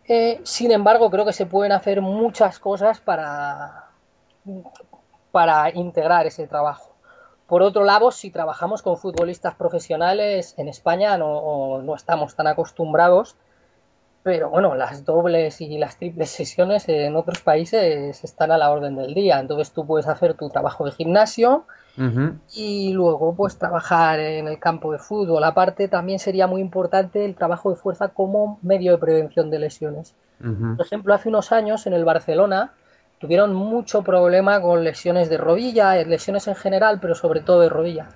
Eh, 0.07 0.41
sin 0.43 0.71
embargo, 0.71 1.09
creo 1.09 1.25
que 1.25 1.33
se 1.33 1.45
pueden 1.45 1.71
hacer 1.71 2.01
muchas 2.01 2.59
cosas 2.59 2.99
para, 3.01 3.89
para 5.31 5.69
integrar 5.75 6.25
ese 6.25 6.47
trabajo. 6.47 6.95
Por 7.47 7.61
otro 7.61 7.83
lado, 7.83 8.11
si 8.11 8.31
trabajamos 8.31 8.81
con 8.81 8.97
futbolistas 8.97 9.53
profesionales 9.55 10.55
en 10.57 10.67
España 10.67 11.17
no, 11.17 11.81
no 11.83 11.95
estamos 11.95 12.35
tan 12.35 12.47
acostumbrados 12.47 13.35
pero 14.25 14.49
bueno, 14.49 14.73
las 14.73 15.05
dobles 15.05 15.61
y 15.61 15.77
las 15.77 15.99
triples 15.99 16.31
sesiones 16.31 16.89
en 16.89 17.15
otros 17.15 17.41
países 17.41 18.23
están 18.23 18.51
a 18.51 18.57
la 18.57 18.71
orden 18.71 18.95
del 18.95 19.13
día. 19.13 19.39
Entonces 19.39 19.71
tú 19.71 19.85
puedes 19.85 20.07
hacer 20.07 20.33
tu 20.33 20.49
trabajo 20.49 20.83
de 20.83 20.93
gimnasio 20.93 21.65
y 22.55 22.91
luego 22.91 23.35
pues 23.35 23.59
trabajar 23.59 24.19
en 24.19 24.47
el 24.47 24.57
campo 24.57 24.91
de 24.91 24.97
fútbol. 24.97 25.43
Aparte 25.43 25.87
también 25.89 26.17
sería 26.17 26.47
muy 26.47 26.59
importante 26.59 27.23
el 27.23 27.35
trabajo 27.35 27.69
de 27.69 27.75
fuerza 27.75 28.07
como 28.07 28.57
medio 28.63 28.93
de 28.93 28.97
prevención 28.97 29.51
de 29.51 29.59
lesiones. 29.59 30.15
Por 30.39 30.83
ejemplo, 30.83 31.13
hace 31.13 31.29
unos 31.29 31.51
años 31.51 31.85
en 31.85 31.93
el 31.93 32.03
Barcelona 32.03 32.73
tuvieron 33.19 33.53
mucho 33.53 34.01
problema 34.01 34.59
con 34.59 34.83
lesiones 34.83 35.29
de 35.29 35.37
rodilla, 35.37 36.03
lesiones 36.03 36.47
en 36.47 36.55
general, 36.55 36.97
pero 36.99 37.13
sobre 37.13 37.41
todo 37.41 37.61
de 37.61 37.69
rodilla. 37.69 38.07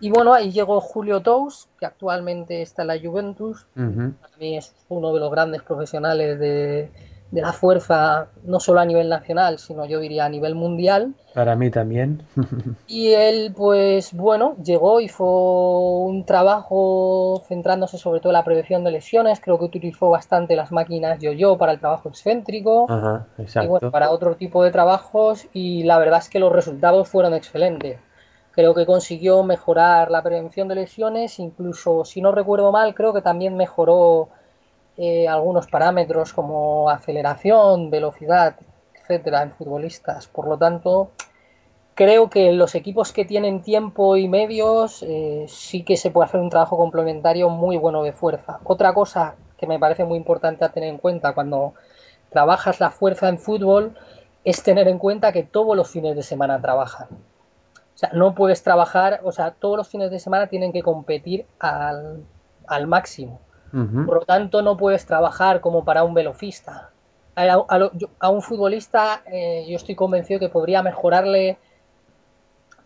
Y 0.00 0.10
bueno, 0.10 0.32
ahí 0.32 0.52
llegó 0.52 0.80
Julio 0.80 1.20
Tous, 1.20 1.68
que 1.78 1.86
actualmente 1.86 2.62
está 2.62 2.82
en 2.82 2.88
la 2.88 3.00
Juventus. 3.00 3.66
Para 3.74 4.36
mí 4.38 4.56
es 4.56 4.74
uno 4.88 5.12
de 5.12 5.20
los 5.20 5.30
grandes 5.30 5.62
profesionales 5.62 6.38
de, 6.38 6.90
la 7.32 7.52
fuerza, 7.52 8.28
no 8.44 8.58
solo 8.58 8.80
a 8.80 8.86
nivel 8.86 9.08
nacional, 9.08 9.58
sino 9.58 9.84
yo 9.84 9.98
diría 9.98 10.24
a 10.24 10.28
nivel 10.28 10.54
mundial. 10.54 11.14
Para 11.34 11.56
mí 11.56 11.70
también. 11.70 12.22
y 12.86 13.08
él, 13.08 13.52
pues 13.56 14.14
bueno, 14.14 14.56
llegó 14.64 15.00
y 15.00 15.08
fue 15.08 15.26
un 15.26 16.24
trabajo 16.24 17.42
centrándose 17.46 17.98
sobre 17.98 18.20
todo 18.20 18.30
en 18.30 18.34
la 18.34 18.44
prevención 18.44 18.84
de 18.84 18.92
lesiones. 18.92 19.40
Creo 19.40 19.58
que 19.58 19.64
utilizó 19.64 20.08
bastante 20.08 20.56
las 20.56 20.72
máquinas 20.72 21.18
yo-yo 21.18 21.58
para 21.58 21.72
el 21.72 21.80
trabajo 21.80 22.08
excéntrico. 22.08 22.86
Exacto. 23.36 23.66
Y 23.66 23.68
bueno, 23.68 23.90
para 23.90 24.10
otro 24.10 24.36
tipo 24.36 24.62
de 24.62 24.70
trabajos. 24.70 25.48
Y 25.52 25.82
la 25.82 25.98
verdad 25.98 26.20
es 26.20 26.30
que 26.30 26.38
los 26.38 26.52
resultados 26.52 27.08
fueron 27.08 27.34
excelentes 27.34 27.98
Creo 28.58 28.74
que 28.74 28.86
consiguió 28.86 29.44
mejorar 29.44 30.10
la 30.10 30.20
prevención 30.20 30.66
de 30.66 30.74
lesiones, 30.74 31.38
incluso 31.38 32.04
si 32.04 32.20
no 32.20 32.32
recuerdo 32.32 32.72
mal, 32.72 32.92
creo 32.92 33.14
que 33.14 33.22
también 33.22 33.56
mejoró 33.56 34.30
eh, 34.96 35.28
algunos 35.28 35.68
parámetros 35.68 36.32
como 36.32 36.90
aceleración, 36.90 37.88
velocidad, 37.88 38.56
etcétera, 39.00 39.44
en 39.44 39.52
futbolistas. 39.52 40.26
Por 40.26 40.48
lo 40.48 40.58
tanto, 40.58 41.12
creo 41.94 42.30
que 42.30 42.50
los 42.50 42.74
equipos 42.74 43.12
que 43.12 43.24
tienen 43.24 43.62
tiempo 43.62 44.16
y 44.16 44.26
medios 44.26 45.04
eh, 45.04 45.44
sí 45.46 45.84
que 45.84 45.96
se 45.96 46.10
puede 46.10 46.26
hacer 46.26 46.40
un 46.40 46.50
trabajo 46.50 46.76
complementario 46.76 47.50
muy 47.50 47.76
bueno 47.76 48.02
de 48.02 48.10
fuerza. 48.10 48.58
Otra 48.64 48.92
cosa 48.92 49.36
que 49.56 49.68
me 49.68 49.78
parece 49.78 50.04
muy 50.04 50.18
importante 50.18 50.64
a 50.64 50.72
tener 50.72 50.88
en 50.88 50.98
cuenta 50.98 51.32
cuando 51.32 51.74
trabajas 52.28 52.80
la 52.80 52.90
fuerza 52.90 53.28
en 53.28 53.38
fútbol 53.38 53.96
es 54.42 54.64
tener 54.64 54.88
en 54.88 54.98
cuenta 54.98 55.30
que 55.30 55.44
todos 55.44 55.76
los 55.76 55.88
fines 55.88 56.16
de 56.16 56.24
semana 56.24 56.60
trabajan. 56.60 57.06
O 57.98 58.00
sea, 58.00 58.10
no 58.12 58.32
puedes 58.32 58.62
trabajar, 58.62 59.22
o 59.24 59.32
sea, 59.32 59.50
todos 59.50 59.76
los 59.76 59.88
fines 59.88 60.12
de 60.12 60.20
semana 60.20 60.46
tienen 60.46 60.72
que 60.72 60.84
competir 60.84 61.46
al, 61.58 62.22
máximo. 62.86 63.40
Por 63.72 64.14
lo 64.14 64.20
tanto, 64.20 64.62
no 64.62 64.76
puedes 64.76 65.04
trabajar 65.04 65.60
como 65.60 65.84
para 65.84 66.04
un 66.04 66.14
velocista. 66.14 66.90
A, 67.34 68.30
un 68.30 68.40
futbolista 68.40 69.22
eh, 69.26 69.66
yo 69.68 69.74
estoy 69.74 69.96
convencido 69.96 70.38
que 70.38 70.48
podría 70.48 70.80
mejorarle 70.80 71.58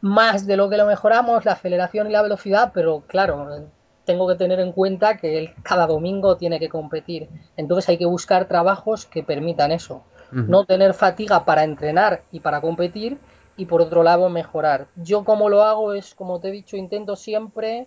más 0.00 0.46
de 0.46 0.56
lo 0.56 0.70
que 0.70 0.78
lo 0.78 0.86
mejoramos, 0.86 1.44
la 1.44 1.52
aceleración 1.52 2.08
y 2.08 2.12
la 2.12 2.22
velocidad, 2.22 2.70
pero 2.72 3.02
claro, 3.06 3.66
tengo 4.06 4.26
que 4.26 4.36
tener 4.36 4.60
en 4.60 4.72
cuenta 4.72 5.18
que 5.18 5.36
él 5.36 5.50
cada 5.62 5.86
domingo 5.86 6.38
tiene 6.38 6.58
que 6.58 6.70
competir. 6.70 7.28
Entonces 7.58 7.86
hay 7.90 7.98
que 7.98 8.06
buscar 8.06 8.46
trabajos 8.46 9.04
que 9.04 9.22
permitan 9.22 9.72
eso. 9.72 10.04
No 10.30 10.64
tener 10.64 10.94
fatiga 10.94 11.44
para 11.44 11.64
entrenar 11.64 12.22
y 12.32 12.40
para 12.40 12.62
competir, 12.62 13.18
y 13.56 13.66
por 13.66 13.82
otro 13.82 14.02
lado 14.02 14.28
mejorar. 14.28 14.86
Yo 14.96 15.24
como 15.24 15.48
lo 15.48 15.62
hago 15.62 15.92
es, 15.92 16.14
como 16.14 16.40
te 16.40 16.48
he 16.48 16.52
dicho, 16.52 16.76
intento 16.76 17.16
siempre 17.16 17.86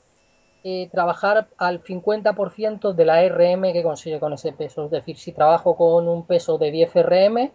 eh, 0.63 0.89
trabajar 0.91 1.47
al 1.57 1.83
50% 1.83 2.93
de 2.93 3.05
la 3.05 3.21
RM 3.27 3.73
que 3.73 3.83
consigue 3.83 4.19
con 4.19 4.33
ese 4.33 4.51
peso. 4.51 4.85
Es 4.85 4.91
decir, 4.91 5.17
si 5.17 5.31
trabajo 5.31 5.75
con 5.75 6.07
un 6.07 6.25
peso 6.25 6.57
de 6.57 6.71
10 6.71 6.95
RM, 6.95 7.51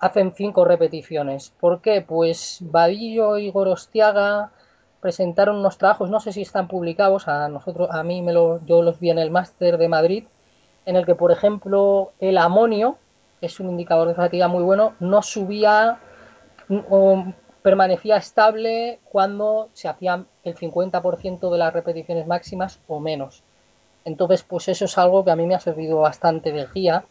hacen 0.00 0.32
5 0.34 0.64
repeticiones. 0.64 1.52
¿Por 1.60 1.80
qué? 1.80 2.02
Pues 2.02 2.58
Vadillo 2.60 3.38
y 3.38 3.50
Gorostiaga 3.50 4.52
presentaron 5.00 5.56
unos 5.56 5.78
trabajos, 5.78 6.10
no 6.10 6.20
sé 6.20 6.32
si 6.32 6.42
están 6.42 6.68
publicados, 6.68 7.28
a 7.28 7.48
nosotros, 7.48 7.88
a 7.90 8.02
mí 8.02 8.20
me 8.20 8.32
lo, 8.32 8.64
yo 8.66 8.82
los 8.82 9.00
vi 9.00 9.10
en 9.10 9.18
el 9.18 9.30
máster 9.30 9.78
de 9.78 9.88
Madrid, 9.88 10.24
en 10.84 10.96
el 10.96 11.06
que, 11.06 11.14
por 11.14 11.32
ejemplo, 11.32 12.10
el 12.20 12.36
amonio, 12.36 12.96
que 13.40 13.46
es 13.46 13.60
un 13.60 13.70
indicador 13.70 14.08
de 14.08 14.14
fatiga 14.14 14.48
muy 14.48 14.62
bueno, 14.62 14.94
no 15.00 15.22
subía 15.22 15.98
o 16.88 17.24
permanecía 17.62 18.16
estable 18.16 19.00
cuando 19.04 19.68
se 19.74 19.88
hacían 19.88 20.26
el 20.44 20.56
50% 20.56 21.50
de 21.50 21.58
las 21.58 21.72
repeticiones 21.72 22.26
máximas 22.26 22.80
o 22.86 23.00
menos. 23.00 23.42
Entonces, 24.04 24.42
pues 24.42 24.68
eso 24.68 24.86
es 24.86 24.96
algo 24.98 25.24
que 25.24 25.30
a 25.30 25.36
mí 25.36 25.46
me 25.46 25.54
ha 25.54 25.60
servido 25.60 25.98
bastante 25.98 26.52
de 26.52 26.66
guía. 26.72 27.04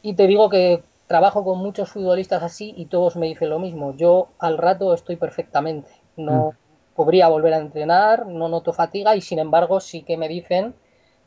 Y 0.00 0.14
te 0.14 0.26
digo 0.26 0.48
que 0.48 0.82
trabajo 1.06 1.44
con 1.44 1.58
muchos 1.58 1.90
futbolistas 1.90 2.42
así 2.42 2.72
y 2.76 2.86
todos 2.86 3.16
me 3.16 3.26
dicen 3.26 3.50
lo 3.50 3.58
mismo. 3.58 3.94
Yo 3.96 4.28
al 4.38 4.58
rato 4.58 4.94
estoy 4.94 5.16
perfectamente. 5.16 5.90
No 6.16 6.52
mm. 6.52 6.94
podría 6.94 7.28
volver 7.28 7.54
a 7.54 7.58
entrenar, 7.58 8.26
no 8.26 8.48
noto 8.48 8.72
fatiga 8.72 9.16
y 9.16 9.20
sin 9.20 9.38
embargo 9.38 9.80
sí 9.80 10.02
que 10.02 10.16
me 10.16 10.28
dicen 10.28 10.74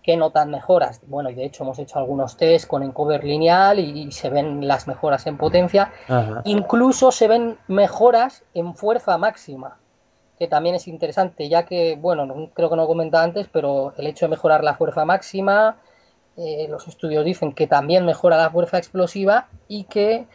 que 0.03 0.17
notan 0.17 0.50
mejoras. 0.50 1.01
Bueno, 1.08 1.29
y 1.29 1.36
de 1.36 1.46
hecho 1.46 1.63
hemos 1.63 1.77
hecho 1.79 2.00
algunos 2.00 2.38
test 2.38 2.67
con 2.67 2.84
encoder 2.84 3.24
lineal 3.24 3.79
y, 3.79 4.12
se 4.12 4.29
ven 4.29 4.67
las 4.67 4.88
mejoras 4.88 5.27
en 5.27 5.38
potencia. 5.38 5.91
Incluso 6.46 7.12
se 7.12 7.27
ven 7.27 7.58
mejoras 7.67 8.43
en 8.53 8.75
fuerza 8.75 9.17
máxima, 9.17 9.77
que 10.39 10.48
también 10.48 10.75
es 10.75 10.88
interesante, 10.88 11.50
ya 11.50 11.63
que, 11.63 11.98
bueno, 12.01 12.50
creo 12.53 12.70
que 12.70 12.75
no 12.75 12.88
comentaba 12.88 13.24
antes, 13.24 13.48
pero 13.51 13.93
el 13.98 14.08
hecho 14.08 14.25
de 14.25 14.31
mejorar 14.31 14.63
la 14.63 14.74
fuerza 14.74 15.05
máxima, 15.05 15.77
eh, 16.38 16.67
los 16.70 16.88
estudios 16.88 17.24
dicen 17.24 17.53
que 17.53 17.67
también 17.67 18.05
mejora 18.05 18.38
la 18.38 18.50
fuerza 18.50 18.77
explosiva 18.77 19.50
y 19.67 19.84
que 19.84 20.25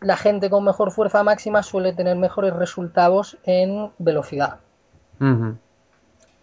la 0.00 0.16
gente 0.16 0.50
con 0.50 0.64
mejor 0.64 0.90
fuerza 0.90 1.22
máxima 1.22 1.62
suele 1.62 1.92
tener 1.92 2.16
mejores 2.16 2.52
resultados 2.54 3.38
en 3.44 3.92
velocidad. 3.98 4.58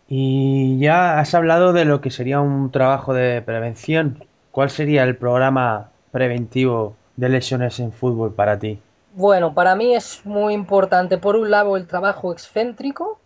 Y 0.10 0.80
ya 0.80 1.20
has 1.20 1.36
hablado 1.36 1.72
de 1.72 1.86
lo 1.86 2.02
que 2.02 2.10
sería 2.10 2.42
un 2.42 2.72
trabajo 2.72 3.14
de 3.14 3.42
prevención. 3.42 4.26
¿cuál 4.52 4.70
sería 4.70 5.04
el 5.04 5.16
programa 5.16 5.90
preventivo 6.12 6.96
de 7.16 7.30
lesiones 7.30 7.80
en 7.80 7.92
fútbol 7.92 8.34
para 8.34 8.58
ti? 8.60 8.80
Bueno, 9.14 9.54
para 9.54 9.76
mí 9.76 9.96
es 9.96 10.26
muy 10.26 10.54
importante, 10.54 11.18
por 11.18 11.36
un 11.36 11.50
lado, 11.50 11.78
el 11.78 11.88
trabajo 11.88 12.32
excéntrico, 12.32 13.20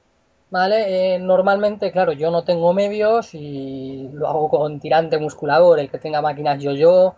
¿vale? 0.50 1.16
Eh, 1.16 1.20
normalmente, 1.20 1.92
claro, 1.92 2.14
yo 2.14 2.32
no 2.32 2.44
tengo 2.44 2.74
medios 2.74 3.34
y 3.34 4.10
lo 4.14 4.28
hago 4.28 4.50
con 4.50 4.80
tirante 4.80 5.18
musculador, 5.18 5.80
el 5.80 5.90
que 5.90 5.98
tenga 5.98 6.22
máquinas 6.22 6.62
yo-yo, 6.62 7.16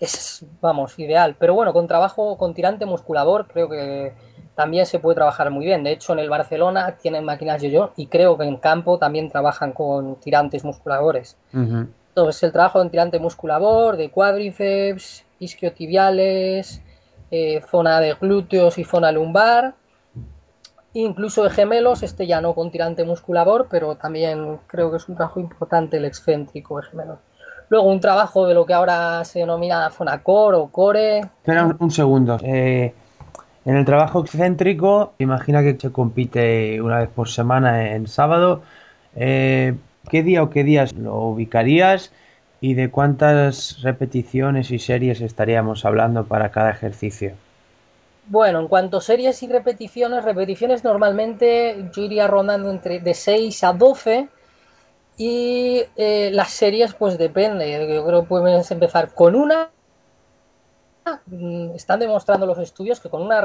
es, 0.00 0.44
vamos, 0.60 0.98
ideal. 0.98 1.36
Pero 1.38 1.54
bueno, 1.54 1.72
con 1.72 1.86
trabajo 1.86 2.36
con 2.36 2.54
tirante 2.54 2.86
musculador 2.86 3.46
creo 3.46 3.68
que 3.68 4.12
también 4.60 4.84
se 4.84 4.98
puede 4.98 5.14
trabajar 5.14 5.50
muy 5.50 5.64
bien. 5.64 5.82
De 5.82 5.92
hecho, 5.92 6.12
en 6.12 6.18
el 6.18 6.28
Barcelona 6.28 6.94
tienen 7.00 7.24
máquinas 7.24 7.62
yo-yo 7.62 7.92
y 7.96 8.08
creo 8.08 8.36
que 8.36 8.44
en 8.44 8.58
campo 8.58 8.98
también 8.98 9.30
trabajan 9.30 9.72
con 9.72 10.16
tirantes 10.16 10.64
musculadores. 10.64 11.38
Entonces, 11.50 12.42
el 12.42 12.52
trabajo 12.52 12.82
en 12.82 12.90
tirante 12.90 13.18
musculador, 13.18 13.96
de 13.96 14.10
cuádriceps, 14.10 15.24
isquiotibiales, 15.38 16.82
eh, 17.30 17.62
zona 17.70 18.00
de 18.00 18.12
glúteos 18.20 18.76
y 18.76 18.84
zona 18.84 19.10
lumbar, 19.12 19.76
incluso 20.92 21.42
de 21.44 21.48
gemelos, 21.48 22.02
este 22.02 22.26
ya 22.26 22.42
no 22.42 22.54
con 22.54 22.70
tirante 22.70 23.02
musculador, 23.04 23.66
pero 23.70 23.94
también 23.94 24.58
creo 24.66 24.90
que 24.90 24.98
es 24.98 25.08
un 25.08 25.14
trabajo 25.14 25.40
importante 25.40 25.96
el 25.96 26.04
excéntrico 26.04 26.76
de 26.76 26.82
gemelos. 26.82 27.18
Luego 27.70 27.88
un 27.88 28.00
trabajo 28.00 28.46
de 28.46 28.52
lo 28.52 28.66
que 28.66 28.74
ahora 28.74 29.24
se 29.24 29.38
denomina 29.38 29.88
zona 29.88 30.22
core 30.22 30.58
o 30.58 30.66
core. 30.66 31.20
Espera 31.20 31.64
un, 31.78 31.90
segundo. 31.90 32.36
Eh, 32.42 32.92
en 33.64 33.76
el 33.76 33.84
trabajo 33.84 34.20
excéntrico, 34.20 35.12
imagina 35.18 35.62
que 35.62 35.76
se 35.78 35.92
compite 35.92 36.80
una 36.80 36.98
vez 36.98 37.08
por 37.08 37.28
semana 37.28 37.92
en 37.92 38.06
sábado. 38.06 38.62
Eh, 39.16 39.74
¿Qué 40.08 40.22
día 40.22 40.42
o 40.42 40.50
qué 40.50 40.64
días 40.64 40.94
lo 40.94 41.16
ubicarías? 41.16 42.12
¿Y 42.62 42.74
de 42.74 42.90
cuántas 42.90 43.82
repeticiones 43.82 44.70
y 44.70 44.78
series 44.78 45.20
estaríamos 45.20 45.84
hablando 45.84 46.24
para 46.24 46.50
cada 46.50 46.70
ejercicio? 46.70 47.32
Bueno, 48.26 48.60
en 48.60 48.68
cuanto 48.68 48.98
a 48.98 49.00
series 49.00 49.42
y 49.42 49.48
repeticiones, 49.48 50.24
repeticiones 50.24 50.84
normalmente 50.84 51.90
yo 51.94 52.02
iría 52.02 52.28
rondando 52.28 52.70
entre 52.70 53.00
de 53.00 53.14
6 53.14 53.64
a 53.64 53.72
12 53.72 54.28
y 55.16 55.82
eh, 55.96 56.30
las 56.32 56.50
series 56.50 56.94
pues 56.94 57.18
depende, 57.18 57.72
yo 57.72 58.06
creo 58.06 58.22
que 58.22 58.28
puedes 58.28 58.70
empezar 58.70 59.12
con 59.14 59.34
una 59.34 59.70
están 61.74 62.00
demostrando 62.00 62.46
los 62.46 62.58
estudios 62.58 63.00
que 63.00 63.08
con 63.08 63.22
una, 63.22 63.42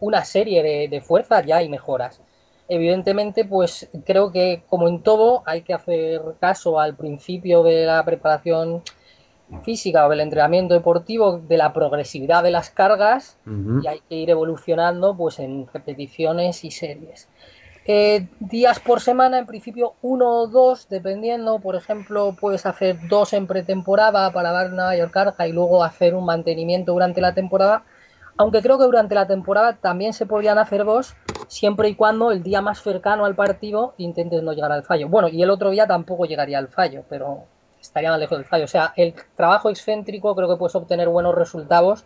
una 0.00 0.24
serie 0.24 0.62
de, 0.62 0.88
de 0.88 1.00
fuerza 1.00 1.42
ya 1.42 1.58
hay 1.58 1.68
mejoras 1.68 2.20
evidentemente, 2.68 3.44
pues 3.44 3.88
creo 4.04 4.32
que 4.32 4.62
como 4.68 4.88
en 4.88 5.02
todo 5.02 5.42
hay 5.46 5.62
que 5.62 5.74
hacer 5.74 6.20
caso 6.40 6.80
al 6.80 6.96
principio 6.96 7.62
de 7.62 7.86
la 7.86 8.04
preparación 8.04 8.82
física 9.62 10.06
o 10.06 10.10
del 10.10 10.20
entrenamiento 10.20 10.74
deportivo 10.74 11.38
de 11.38 11.56
la 11.56 11.72
progresividad 11.72 12.42
de 12.42 12.50
las 12.50 12.70
cargas 12.70 13.38
y 13.46 13.86
hay 13.86 14.00
que 14.08 14.16
ir 14.16 14.30
evolucionando 14.30 15.16
pues 15.16 15.38
en 15.38 15.68
repeticiones 15.72 16.64
y 16.64 16.72
series. 16.72 17.28
Eh, 17.88 18.28
días 18.40 18.80
por 18.80 19.00
semana, 19.00 19.38
en 19.38 19.46
principio 19.46 19.94
uno 20.02 20.40
o 20.40 20.46
dos, 20.48 20.88
dependiendo, 20.88 21.60
por 21.60 21.76
ejemplo, 21.76 22.34
puedes 22.38 22.66
hacer 22.66 22.98
dos 23.08 23.32
en 23.32 23.46
pretemporada 23.46 24.32
para 24.32 24.50
dar 24.50 24.72
una 24.72 24.86
mayor 24.86 25.10
carga 25.10 25.46
y 25.46 25.52
luego 25.52 25.84
hacer 25.84 26.14
un 26.14 26.24
mantenimiento 26.24 26.92
durante 26.92 27.20
la 27.20 27.32
temporada 27.32 27.84
aunque 28.36 28.62
creo 28.62 28.78
que 28.78 28.84
durante 28.84 29.14
la 29.14 29.26
temporada 29.26 29.76
también 29.76 30.12
se 30.12 30.26
podrían 30.26 30.58
hacer 30.58 30.84
dos, 30.84 31.16
siempre 31.48 31.88
y 31.88 31.94
cuando 31.94 32.30
el 32.30 32.42
día 32.42 32.60
más 32.60 32.82
cercano 32.82 33.24
al 33.24 33.34
partido 33.34 33.94
intentes 33.96 34.42
no 34.42 34.52
llegar 34.52 34.72
al 34.72 34.84
fallo. 34.84 35.08
Bueno, 35.08 35.28
y 35.28 35.42
el 35.42 35.50
otro 35.50 35.70
día 35.70 35.86
tampoco 35.86 36.26
llegaría 36.26 36.58
al 36.58 36.68
fallo, 36.68 37.04
pero 37.08 37.44
estaría 37.80 38.10
más 38.10 38.20
lejos 38.20 38.38
del 38.38 38.46
fallo. 38.46 38.64
O 38.64 38.68
sea, 38.68 38.92
el 38.96 39.14
trabajo 39.36 39.70
excéntrico 39.70 40.34
creo 40.34 40.48
que 40.48 40.56
puedes 40.56 40.74
obtener 40.74 41.08
buenos 41.08 41.34
resultados 41.34 42.04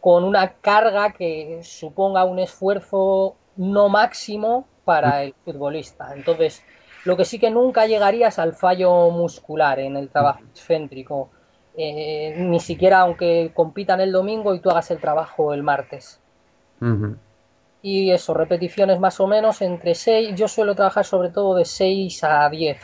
con 0.00 0.24
una 0.24 0.54
carga 0.54 1.12
que 1.12 1.60
suponga 1.64 2.24
un 2.24 2.38
esfuerzo 2.38 3.36
no 3.56 3.88
máximo 3.88 4.66
para 4.84 5.22
el 5.22 5.34
futbolista. 5.44 6.12
Entonces, 6.14 6.62
lo 7.04 7.16
que 7.16 7.24
sí 7.24 7.38
que 7.38 7.50
nunca 7.50 7.86
llegarías 7.86 8.38
al 8.38 8.54
fallo 8.54 9.10
muscular 9.10 9.78
en 9.80 9.96
el 9.96 10.08
trabajo 10.08 10.40
excéntrico 10.50 11.30
eh, 11.74 12.34
ni 12.36 12.60
siquiera 12.60 13.00
aunque 13.00 13.50
compitan 13.54 14.00
el 14.00 14.12
domingo 14.12 14.54
y 14.54 14.60
tú 14.60 14.70
hagas 14.70 14.90
el 14.90 14.98
trabajo 14.98 15.54
el 15.54 15.62
martes. 15.62 16.20
Y 17.80 18.10
eso, 18.10 18.34
repeticiones 18.34 18.98
más 18.98 19.20
o 19.20 19.26
menos 19.26 19.62
entre 19.62 19.94
6, 19.94 20.34
yo 20.34 20.48
suelo 20.48 20.74
trabajar 20.74 21.04
sobre 21.04 21.30
todo 21.30 21.54
de 21.54 21.64
6 21.64 22.24
a 22.24 22.48
10. 22.48 22.78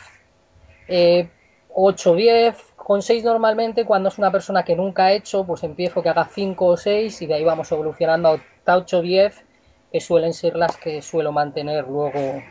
Eh, 0.88 1.28
8, 1.74 2.14
10, 2.14 2.56
con 2.76 3.02
6 3.02 3.24
normalmente 3.24 3.84
cuando 3.84 4.08
es 4.08 4.18
una 4.18 4.32
persona 4.32 4.64
que 4.64 4.74
nunca 4.74 5.06
ha 5.06 5.12
hecho, 5.12 5.44
pues 5.44 5.62
empiezo 5.64 6.02
que 6.02 6.08
haga 6.08 6.24
5 6.24 6.66
o 6.66 6.76
6 6.76 7.22
y 7.22 7.26
de 7.26 7.34
ahí 7.34 7.44
vamos 7.44 7.70
evolucionando 7.70 8.40
a 8.66 8.76
8 8.76 9.02
10, 9.02 9.44
que 9.90 10.00
suelen 10.00 10.34
ser 10.34 10.56
las 10.56 10.76
que 10.76 11.02
suelo 11.02 11.32
mantener 11.32 11.86
luego 11.88 12.42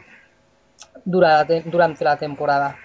durante 1.05 2.03
la 2.03 2.17
temporada. 2.17 2.77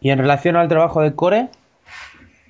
¿Y 0.00 0.10
en 0.10 0.18
relación 0.18 0.56
al 0.56 0.68
trabajo 0.68 1.02
de 1.02 1.14
core? 1.14 1.48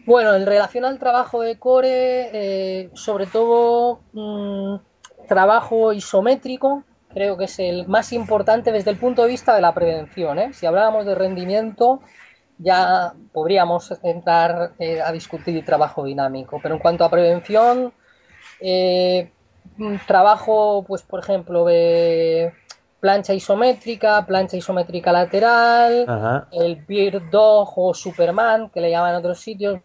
Bueno, 0.06 0.34
en 0.34 0.46
relación 0.46 0.84
al 0.84 0.98
trabajo 0.98 1.42
de 1.42 1.58
core, 1.58 2.30
eh, 2.32 2.90
sobre 2.94 3.26
todo 3.26 4.00
mm, 4.12 4.76
trabajo 5.28 5.92
isométrico, 5.92 6.84
creo 7.12 7.36
que 7.36 7.44
es 7.44 7.58
el 7.58 7.86
más 7.88 8.12
importante 8.12 8.72
desde 8.72 8.90
el 8.90 8.96
punto 8.96 9.22
de 9.22 9.28
vista 9.28 9.54
de 9.54 9.60
la 9.60 9.74
prevención. 9.74 10.38
¿eh? 10.38 10.52
Si 10.52 10.66
habláramos 10.66 11.04
de 11.04 11.14
rendimiento, 11.14 12.00
ya 12.58 13.12
podríamos 13.32 13.92
entrar 14.02 14.72
eh, 14.78 15.00
a 15.00 15.12
discutir 15.12 15.62
trabajo 15.64 16.04
dinámico. 16.04 16.58
Pero 16.62 16.76
en 16.76 16.80
cuanto 16.80 17.04
a 17.04 17.10
prevención, 17.10 17.92
mm, 18.60 19.28
trabajo, 20.06 20.84
pues 20.86 21.02
por 21.02 21.20
ejemplo, 21.20 21.64
de 21.64 22.52
plancha 23.00 23.34
isométrica, 23.34 24.24
plancha 24.26 24.56
isométrica 24.56 25.12
lateral, 25.12 26.46
el 26.50 26.84
Beard 26.86 27.30
Dog 27.30 27.72
o 27.76 27.94
Superman, 27.94 28.70
que 28.70 28.80
le 28.80 28.90
llaman 28.90 29.10
en 29.10 29.16
otros 29.16 29.40
sitios. 29.40 29.80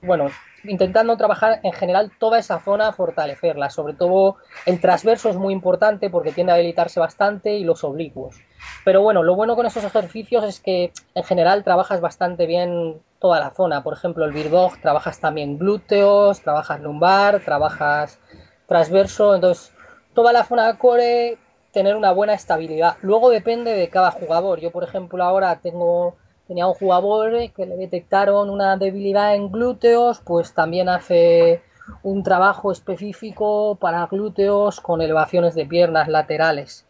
Bueno, 0.00 0.28
intentando 0.64 1.16
trabajar 1.16 1.60
en 1.62 1.72
general 1.72 2.12
toda 2.18 2.38
esa 2.38 2.60
zona, 2.60 2.92
fortalecerla. 2.92 3.70
Sobre 3.70 3.94
todo 3.94 4.36
el 4.64 4.80
transverso 4.80 5.28
es 5.28 5.36
muy 5.36 5.52
importante 5.52 6.10
porque 6.10 6.32
tiende 6.32 6.52
a 6.52 6.56
habilitarse 6.56 7.00
bastante 7.00 7.56
y 7.56 7.64
los 7.64 7.84
oblicuos. 7.84 8.36
Pero 8.84 9.02
bueno, 9.02 9.22
lo 9.22 9.34
bueno 9.34 9.56
con 9.56 9.66
esos 9.66 9.84
ejercicios 9.84 10.44
es 10.44 10.60
que 10.60 10.92
en 11.14 11.24
general 11.24 11.64
trabajas 11.64 12.00
bastante 12.00 12.46
bien 12.46 13.00
toda 13.18 13.40
la 13.40 13.50
zona. 13.50 13.82
Por 13.82 13.94
ejemplo, 13.94 14.24
el 14.24 14.32
Beard 14.32 14.50
Dog 14.50 14.80
trabajas 14.80 15.20
también 15.20 15.58
glúteos, 15.58 16.40
trabajas 16.40 16.80
lumbar, 16.80 17.40
trabajas 17.40 18.18
transverso. 18.66 19.34
Entonces, 19.34 19.72
toda 20.14 20.32
la 20.32 20.44
zona 20.44 20.78
core 20.78 21.38
tener 21.72 21.96
una 21.96 22.12
buena 22.12 22.34
estabilidad. 22.34 22.96
Luego 23.02 23.30
depende 23.30 23.72
de 23.72 23.88
cada 23.88 24.10
jugador. 24.10 24.60
Yo, 24.60 24.70
por 24.70 24.84
ejemplo, 24.84 25.22
ahora 25.22 25.60
tengo 25.60 26.16
tenía 26.46 26.66
un 26.66 26.74
jugador 26.74 27.50
que 27.52 27.66
le 27.66 27.76
detectaron 27.76 28.50
una 28.50 28.76
debilidad 28.76 29.34
en 29.34 29.50
glúteos, 29.50 30.20
pues 30.20 30.54
también 30.54 30.88
hace 30.88 31.62
un 32.02 32.22
trabajo 32.22 32.72
específico 32.72 33.76
para 33.80 34.06
glúteos 34.06 34.80
con 34.80 35.00
elevaciones 35.00 35.54
de 35.54 35.66
piernas 35.66 36.08
laterales. 36.08 36.84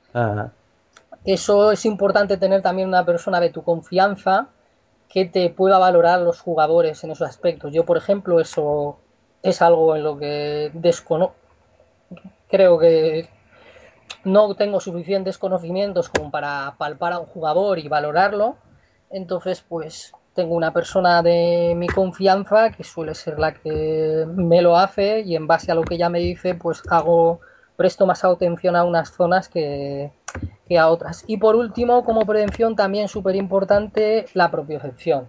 Eso 1.24 1.72
es 1.72 1.84
importante 1.84 2.36
tener 2.36 2.62
también 2.62 2.88
una 2.88 3.04
persona 3.04 3.40
de 3.40 3.50
tu 3.50 3.62
confianza 3.62 4.48
que 5.08 5.24
te 5.24 5.50
pueda 5.50 5.78
valorar 5.78 6.20
los 6.20 6.40
jugadores 6.40 7.02
en 7.04 7.10
esos 7.10 7.28
aspectos. 7.28 7.72
Yo, 7.72 7.84
por 7.84 7.96
ejemplo, 7.96 8.40
eso 8.40 8.98
es 9.42 9.62
algo 9.62 9.96
en 9.96 10.04
lo 10.04 10.18
que 10.18 10.70
desconozco. 10.74 11.34
Creo 12.48 12.78
que 12.78 13.28
no 14.24 14.54
tengo 14.54 14.80
suficientes 14.80 15.38
conocimientos 15.38 16.08
como 16.08 16.30
para 16.30 16.74
palpar 16.78 17.12
a 17.12 17.18
un 17.18 17.26
jugador 17.26 17.78
y 17.78 17.88
valorarlo. 17.88 18.56
Entonces, 19.10 19.64
pues 19.68 20.12
tengo 20.34 20.54
una 20.54 20.72
persona 20.72 21.22
de 21.22 21.74
mi 21.76 21.86
confianza 21.86 22.70
que 22.70 22.84
suele 22.84 23.14
ser 23.14 23.38
la 23.38 23.54
que 23.54 24.26
me 24.28 24.62
lo 24.62 24.76
hace 24.76 25.20
y 25.20 25.34
en 25.34 25.46
base 25.46 25.72
a 25.72 25.74
lo 25.74 25.82
que 25.82 25.94
ella 25.94 26.08
me 26.08 26.18
dice, 26.18 26.54
pues 26.54 26.82
hago, 26.90 27.40
presto 27.76 28.06
más 28.06 28.24
atención 28.24 28.76
a 28.76 28.84
unas 28.84 29.12
zonas 29.12 29.48
que, 29.48 30.12
que 30.68 30.78
a 30.78 30.88
otras. 30.88 31.24
Y 31.26 31.38
por 31.38 31.56
último, 31.56 32.04
como 32.04 32.26
prevención, 32.26 32.76
también 32.76 33.08
súper 33.08 33.34
importante 33.34 34.26
la 34.34 34.50
propiocepción, 34.50 35.28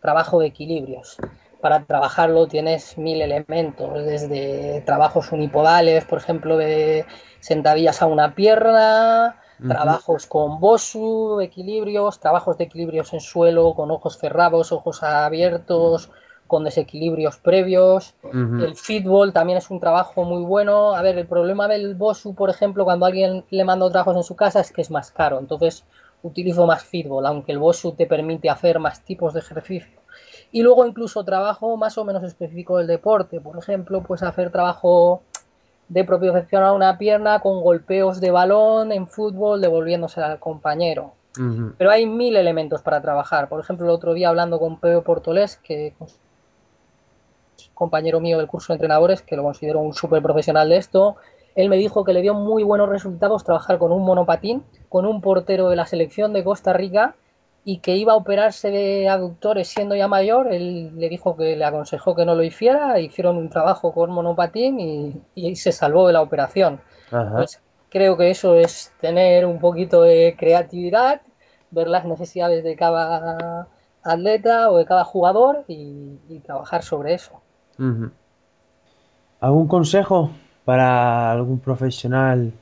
trabajo 0.00 0.40
de 0.40 0.46
equilibrios 0.46 1.18
para 1.60 1.84
trabajarlo 1.84 2.46
tienes 2.46 2.96
mil 2.98 3.20
elementos, 3.20 4.04
desde 4.04 4.82
trabajos 4.86 5.32
unipodales, 5.32 6.04
por 6.04 6.18
ejemplo, 6.18 6.56
de 6.56 7.04
sentadillas 7.40 8.02
a 8.02 8.06
una 8.06 8.34
pierna, 8.34 9.36
trabajos 9.66 10.26
con 10.26 10.58
bosu, 10.58 11.40
equilibrios, 11.40 12.18
trabajos 12.18 12.56
de 12.56 12.64
equilibrios 12.64 13.12
en 13.12 13.20
suelo, 13.20 13.74
con 13.74 13.90
ojos 13.90 14.18
cerrados, 14.18 14.72
ojos 14.72 15.02
abiertos, 15.02 16.10
con 16.46 16.64
desequilibrios 16.64 17.36
previos. 17.38 18.14
El 18.32 18.74
fútbol 18.74 19.32
también 19.32 19.58
es 19.58 19.70
un 19.70 19.78
trabajo 19.80 20.24
muy 20.24 20.42
bueno. 20.42 20.94
A 20.94 21.02
ver, 21.02 21.18
el 21.18 21.26
problema 21.26 21.68
del 21.68 21.94
bosu, 21.94 22.34
por 22.34 22.50
ejemplo, 22.50 22.84
cuando 22.84 23.06
alguien 23.06 23.44
le 23.50 23.64
manda 23.64 23.88
trabajos 23.90 24.16
en 24.16 24.24
su 24.24 24.34
casa 24.34 24.60
es 24.60 24.72
que 24.72 24.80
es 24.80 24.90
más 24.90 25.12
caro. 25.12 25.38
Entonces, 25.38 25.84
utilizo 26.22 26.66
más 26.66 26.84
fútbol, 26.84 27.26
aunque 27.26 27.52
el 27.52 27.58
Bosu 27.58 27.92
te 27.92 28.06
permite 28.06 28.50
hacer 28.50 28.78
más 28.78 29.04
tipos 29.04 29.34
de 29.34 29.40
ejercicio. 29.40 29.99
Y 30.52 30.62
luego 30.62 30.86
incluso 30.86 31.24
trabajo 31.24 31.76
más 31.76 31.96
o 31.98 32.04
menos 32.04 32.24
específico 32.24 32.78
del 32.78 32.86
deporte, 32.86 33.40
por 33.40 33.56
ejemplo, 33.56 34.02
pues 34.02 34.22
hacer 34.22 34.50
trabajo 34.50 35.22
de 35.88 36.04
propiocepcionar 36.04 36.72
una 36.72 36.98
pierna 36.98 37.40
con 37.40 37.62
golpeos 37.62 38.20
de 38.20 38.30
balón 38.30 38.92
en 38.92 39.06
fútbol 39.06 39.60
devolviéndose 39.60 40.20
al 40.20 40.38
compañero. 40.38 41.12
Pero 41.78 41.90
hay 41.90 42.06
mil 42.06 42.36
elementos 42.36 42.82
para 42.82 43.00
trabajar. 43.00 43.48
Por 43.48 43.60
ejemplo, 43.60 43.86
el 43.86 43.92
otro 43.92 44.14
día 44.14 44.28
hablando 44.28 44.58
con 44.58 44.78
Pedro 44.78 45.04
Portolés, 45.04 45.56
que 45.56 45.94
es 46.00 46.18
compañero 47.72 48.20
mío 48.20 48.38
del 48.38 48.46
curso 48.46 48.72
de 48.72 48.76
entrenadores, 48.76 49.22
que 49.22 49.36
lo 49.36 49.42
considero 49.42 49.80
un 49.80 49.94
súper 49.94 50.22
profesional 50.22 50.68
de 50.68 50.76
esto, 50.76 51.16
él 51.54 51.68
me 51.68 51.76
dijo 51.76 52.04
que 52.04 52.12
le 52.12 52.22
dio 52.22 52.34
muy 52.34 52.62
buenos 52.62 52.88
resultados 52.88 53.44
trabajar 53.44 53.78
con 53.78 53.92
un 53.92 54.04
monopatín, 54.04 54.64
con 54.88 55.06
un 55.06 55.20
portero 55.20 55.68
de 55.68 55.76
la 55.76 55.86
selección 55.86 56.32
de 56.32 56.44
Costa 56.44 56.72
Rica 56.72 57.14
y 57.64 57.78
que 57.78 57.96
iba 57.96 58.14
a 58.14 58.16
operarse 58.16 58.70
de 58.70 59.08
aductores 59.08 59.68
siendo 59.68 59.94
ya 59.94 60.08
mayor. 60.08 60.52
Él 60.52 60.92
le 60.96 61.08
dijo 61.08 61.36
que 61.36 61.56
le 61.56 61.64
aconsejó 61.64 62.14
que 62.14 62.24
no 62.24 62.34
lo 62.34 62.42
hiciera, 62.42 62.98
hicieron 62.98 63.36
un 63.36 63.50
trabajo 63.50 63.92
con 63.92 64.10
monopatín 64.10 65.22
y, 65.34 65.56
se 65.56 65.72
salvó 65.72 66.06
de 66.06 66.12
la 66.12 66.22
operación. 66.22 66.80
Pues 67.10 67.60
creo 67.90 68.16
que 68.16 68.30
eso 68.30 68.54
es 68.54 68.92
tener 69.00 69.44
un 69.44 69.58
poquito 69.58 70.02
de 70.02 70.36
creatividad, 70.38 71.20
ver 71.70 71.88
las 71.88 72.04
necesidades 72.04 72.64
de 72.64 72.76
cada 72.76 73.68
atleta 74.02 74.70
o 74.70 74.78
de 74.78 74.86
cada 74.86 75.04
jugador 75.04 75.64
y, 75.68 76.40
trabajar 76.44 76.82
sobre 76.82 77.14
eso. 77.14 77.40
¿Algún 79.40 79.68
consejo 79.68 80.30
para 80.64 81.30
algún 81.30 81.58
profesional 81.58 82.52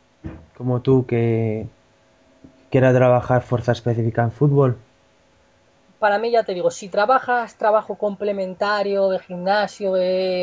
como 0.56 0.80
tú 0.80 1.06
que 1.06 1.66
quiera 2.70 2.92
trabajar 2.92 3.42
fuerza 3.42 3.72
específica 3.72 4.22
en 4.22 4.32
fútbol? 4.32 4.78
Para 5.98 6.18
mí 6.18 6.30
ya 6.30 6.44
te 6.44 6.54
digo, 6.54 6.70
si 6.70 6.88
trabajas 6.88 7.56
trabajo 7.56 7.96
complementario 7.96 9.08
de 9.08 9.18
gimnasio 9.18 9.94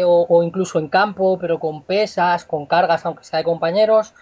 o, 0.06 0.44
incluso 0.44 0.80
en 0.80 0.90
campo, 0.90 1.38
pero 1.40 1.60
con 1.60 1.84
pesas, 1.84 2.44
con 2.44 2.66
cargas, 2.66 3.06
aunque 3.06 3.24
sea 3.24 3.40
de 3.40 3.46
compañeros, 3.46 4.14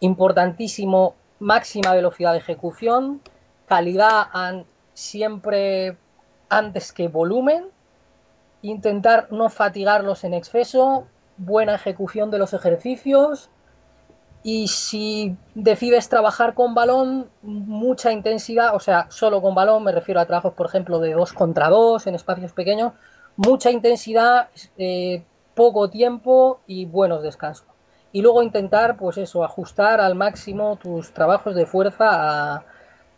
importantísimo, 0.00 1.14
máxima 1.38 1.94
velocidad 1.94 2.32
de 2.32 2.38
ejecución, 2.38 3.22
calidad 3.66 4.26
siempre 4.92 5.96
antes 6.50 6.92
que 6.92 7.08
volumen, 7.08 7.70
intentar 8.60 9.28
no 9.30 9.48
fatigarlos 9.48 10.22
en 10.24 10.34
exceso, 10.34 11.06
buena 11.38 11.76
ejecución 11.76 12.30
de 12.30 12.38
los 12.38 12.52
ejercicios 12.52 13.50
y 14.46 14.68
si 14.68 15.38
decides 15.54 16.10
trabajar 16.10 16.52
con 16.52 16.74
balón, 16.74 17.30
mucha 17.40 18.12
intensidad, 18.12 18.76
o 18.76 18.78
sea, 18.78 19.06
solo 19.08 19.40
con 19.40 19.54
balón, 19.54 19.82
me 19.82 19.90
refiero 19.90 20.20
a 20.20 20.26
trabajos, 20.26 20.52
por 20.52 20.66
ejemplo, 20.66 21.00
de 21.00 21.14
2 21.14 21.32
contra 21.32 21.70
2 21.70 22.06
en 22.06 22.14
espacios 22.14 22.52
pequeños, 22.52 22.92
mucha 23.36 23.70
intensidad, 23.70 24.50
eh, 24.76 25.24
poco 25.54 25.88
tiempo 25.88 26.60
y 26.66 26.84
buenos 26.84 27.22
descansos. 27.22 27.66
Y 28.12 28.20
luego 28.20 28.42
intentar, 28.42 28.98
pues 28.98 29.16
eso, 29.16 29.44
ajustar 29.44 30.02
al 30.02 30.14
máximo 30.14 30.76
tus 30.76 31.14
trabajos 31.14 31.54
de 31.54 31.64
fuerza 31.64 32.06
a, 32.10 32.64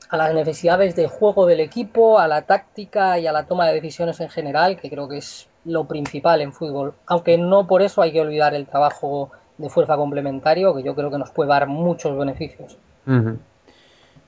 a 0.09 0.17
las 0.17 0.33
necesidades 0.33 0.95
de 0.95 1.09
juego 1.09 1.47
del 1.47 1.59
equipo, 1.59 2.21
a 2.21 2.29
la 2.29 2.43
táctica 2.43 3.19
y 3.19 3.27
a 3.27 3.33
la 3.33 3.47
toma 3.47 3.67
de 3.67 3.75
decisiones 3.75 4.21
en 4.21 4.29
general, 4.29 4.81
que 4.81 4.89
creo 4.89 5.09
que 5.09 5.19
es 5.19 5.49
lo 5.65 5.89
principal 5.89 6.41
en 6.41 6.53
fútbol. 6.53 6.95
Aunque 7.05 7.37
no 7.37 7.67
por 7.67 7.83
eso 7.83 8.01
hay 8.01 8.12
que 8.12 8.21
olvidar 8.21 8.55
el 8.55 8.69
trabajo 8.69 9.33
de 9.59 9.69
fuerza 9.69 9.97
complementario, 9.97 10.75
que 10.75 10.83
yo 10.83 10.95
creo 10.95 11.11
que 11.11 11.19
nos 11.19 11.31
puede 11.31 11.51
dar 11.51 11.66
muchos 11.66 12.16
beneficios. 12.16 12.77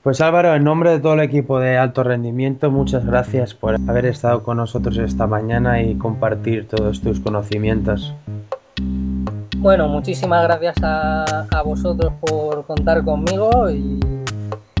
Pues 0.03 0.21
Álvaro, 0.21 0.55
en 0.55 0.63
nombre 0.63 0.91
de 0.91 0.99
todo 0.99 1.13
el 1.13 1.19
equipo 1.19 1.59
de 1.59 1.77
alto 1.77 2.03
rendimiento, 2.03 2.71
muchas 2.71 3.05
gracias 3.05 3.53
por 3.53 3.75
haber 3.87 4.05
estado 4.05 4.43
con 4.43 4.57
nosotros 4.57 4.97
esta 4.97 5.27
mañana 5.27 5.81
y 5.81 5.95
compartir 5.95 6.67
todos 6.67 7.01
tus 7.01 7.19
conocimientos. 7.19 8.13
Bueno, 9.57 9.89
muchísimas 9.89 10.43
gracias 10.43 10.75
a, 10.81 11.45
a 11.51 11.61
vosotros 11.63 12.13
por 12.21 12.65
contar 12.65 13.03
conmigo 13.03 13.69
y 13.69 13.99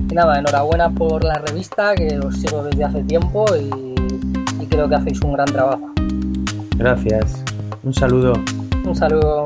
y 0.09 0.15
nada, 0.15 0.39
enhorabuena 0.39 0.89
por 0.89 1.23
la 1.23 1.35
revista, 1.35 1.93
que 1.93 2.17
os 2.19 2.35
sigo 2.37 2.63
desde 2.63 2.83
hace 2.83 3.03
tiempo 3.03 3.45
y, 3.55 3.69
y 4.59 4.65
creo 4.65 4.89
que 4.89 4.95
hacéis 4.95 5.21
un 5.21 5.33
gran 5.33 5.47
trabajo. 5.47 5.87
Gracias. 6.77 7.43
Un 7.83 7.93
saludo. 7.93 8.33
Un 8.85 8.95
saludo. 8.95 9.45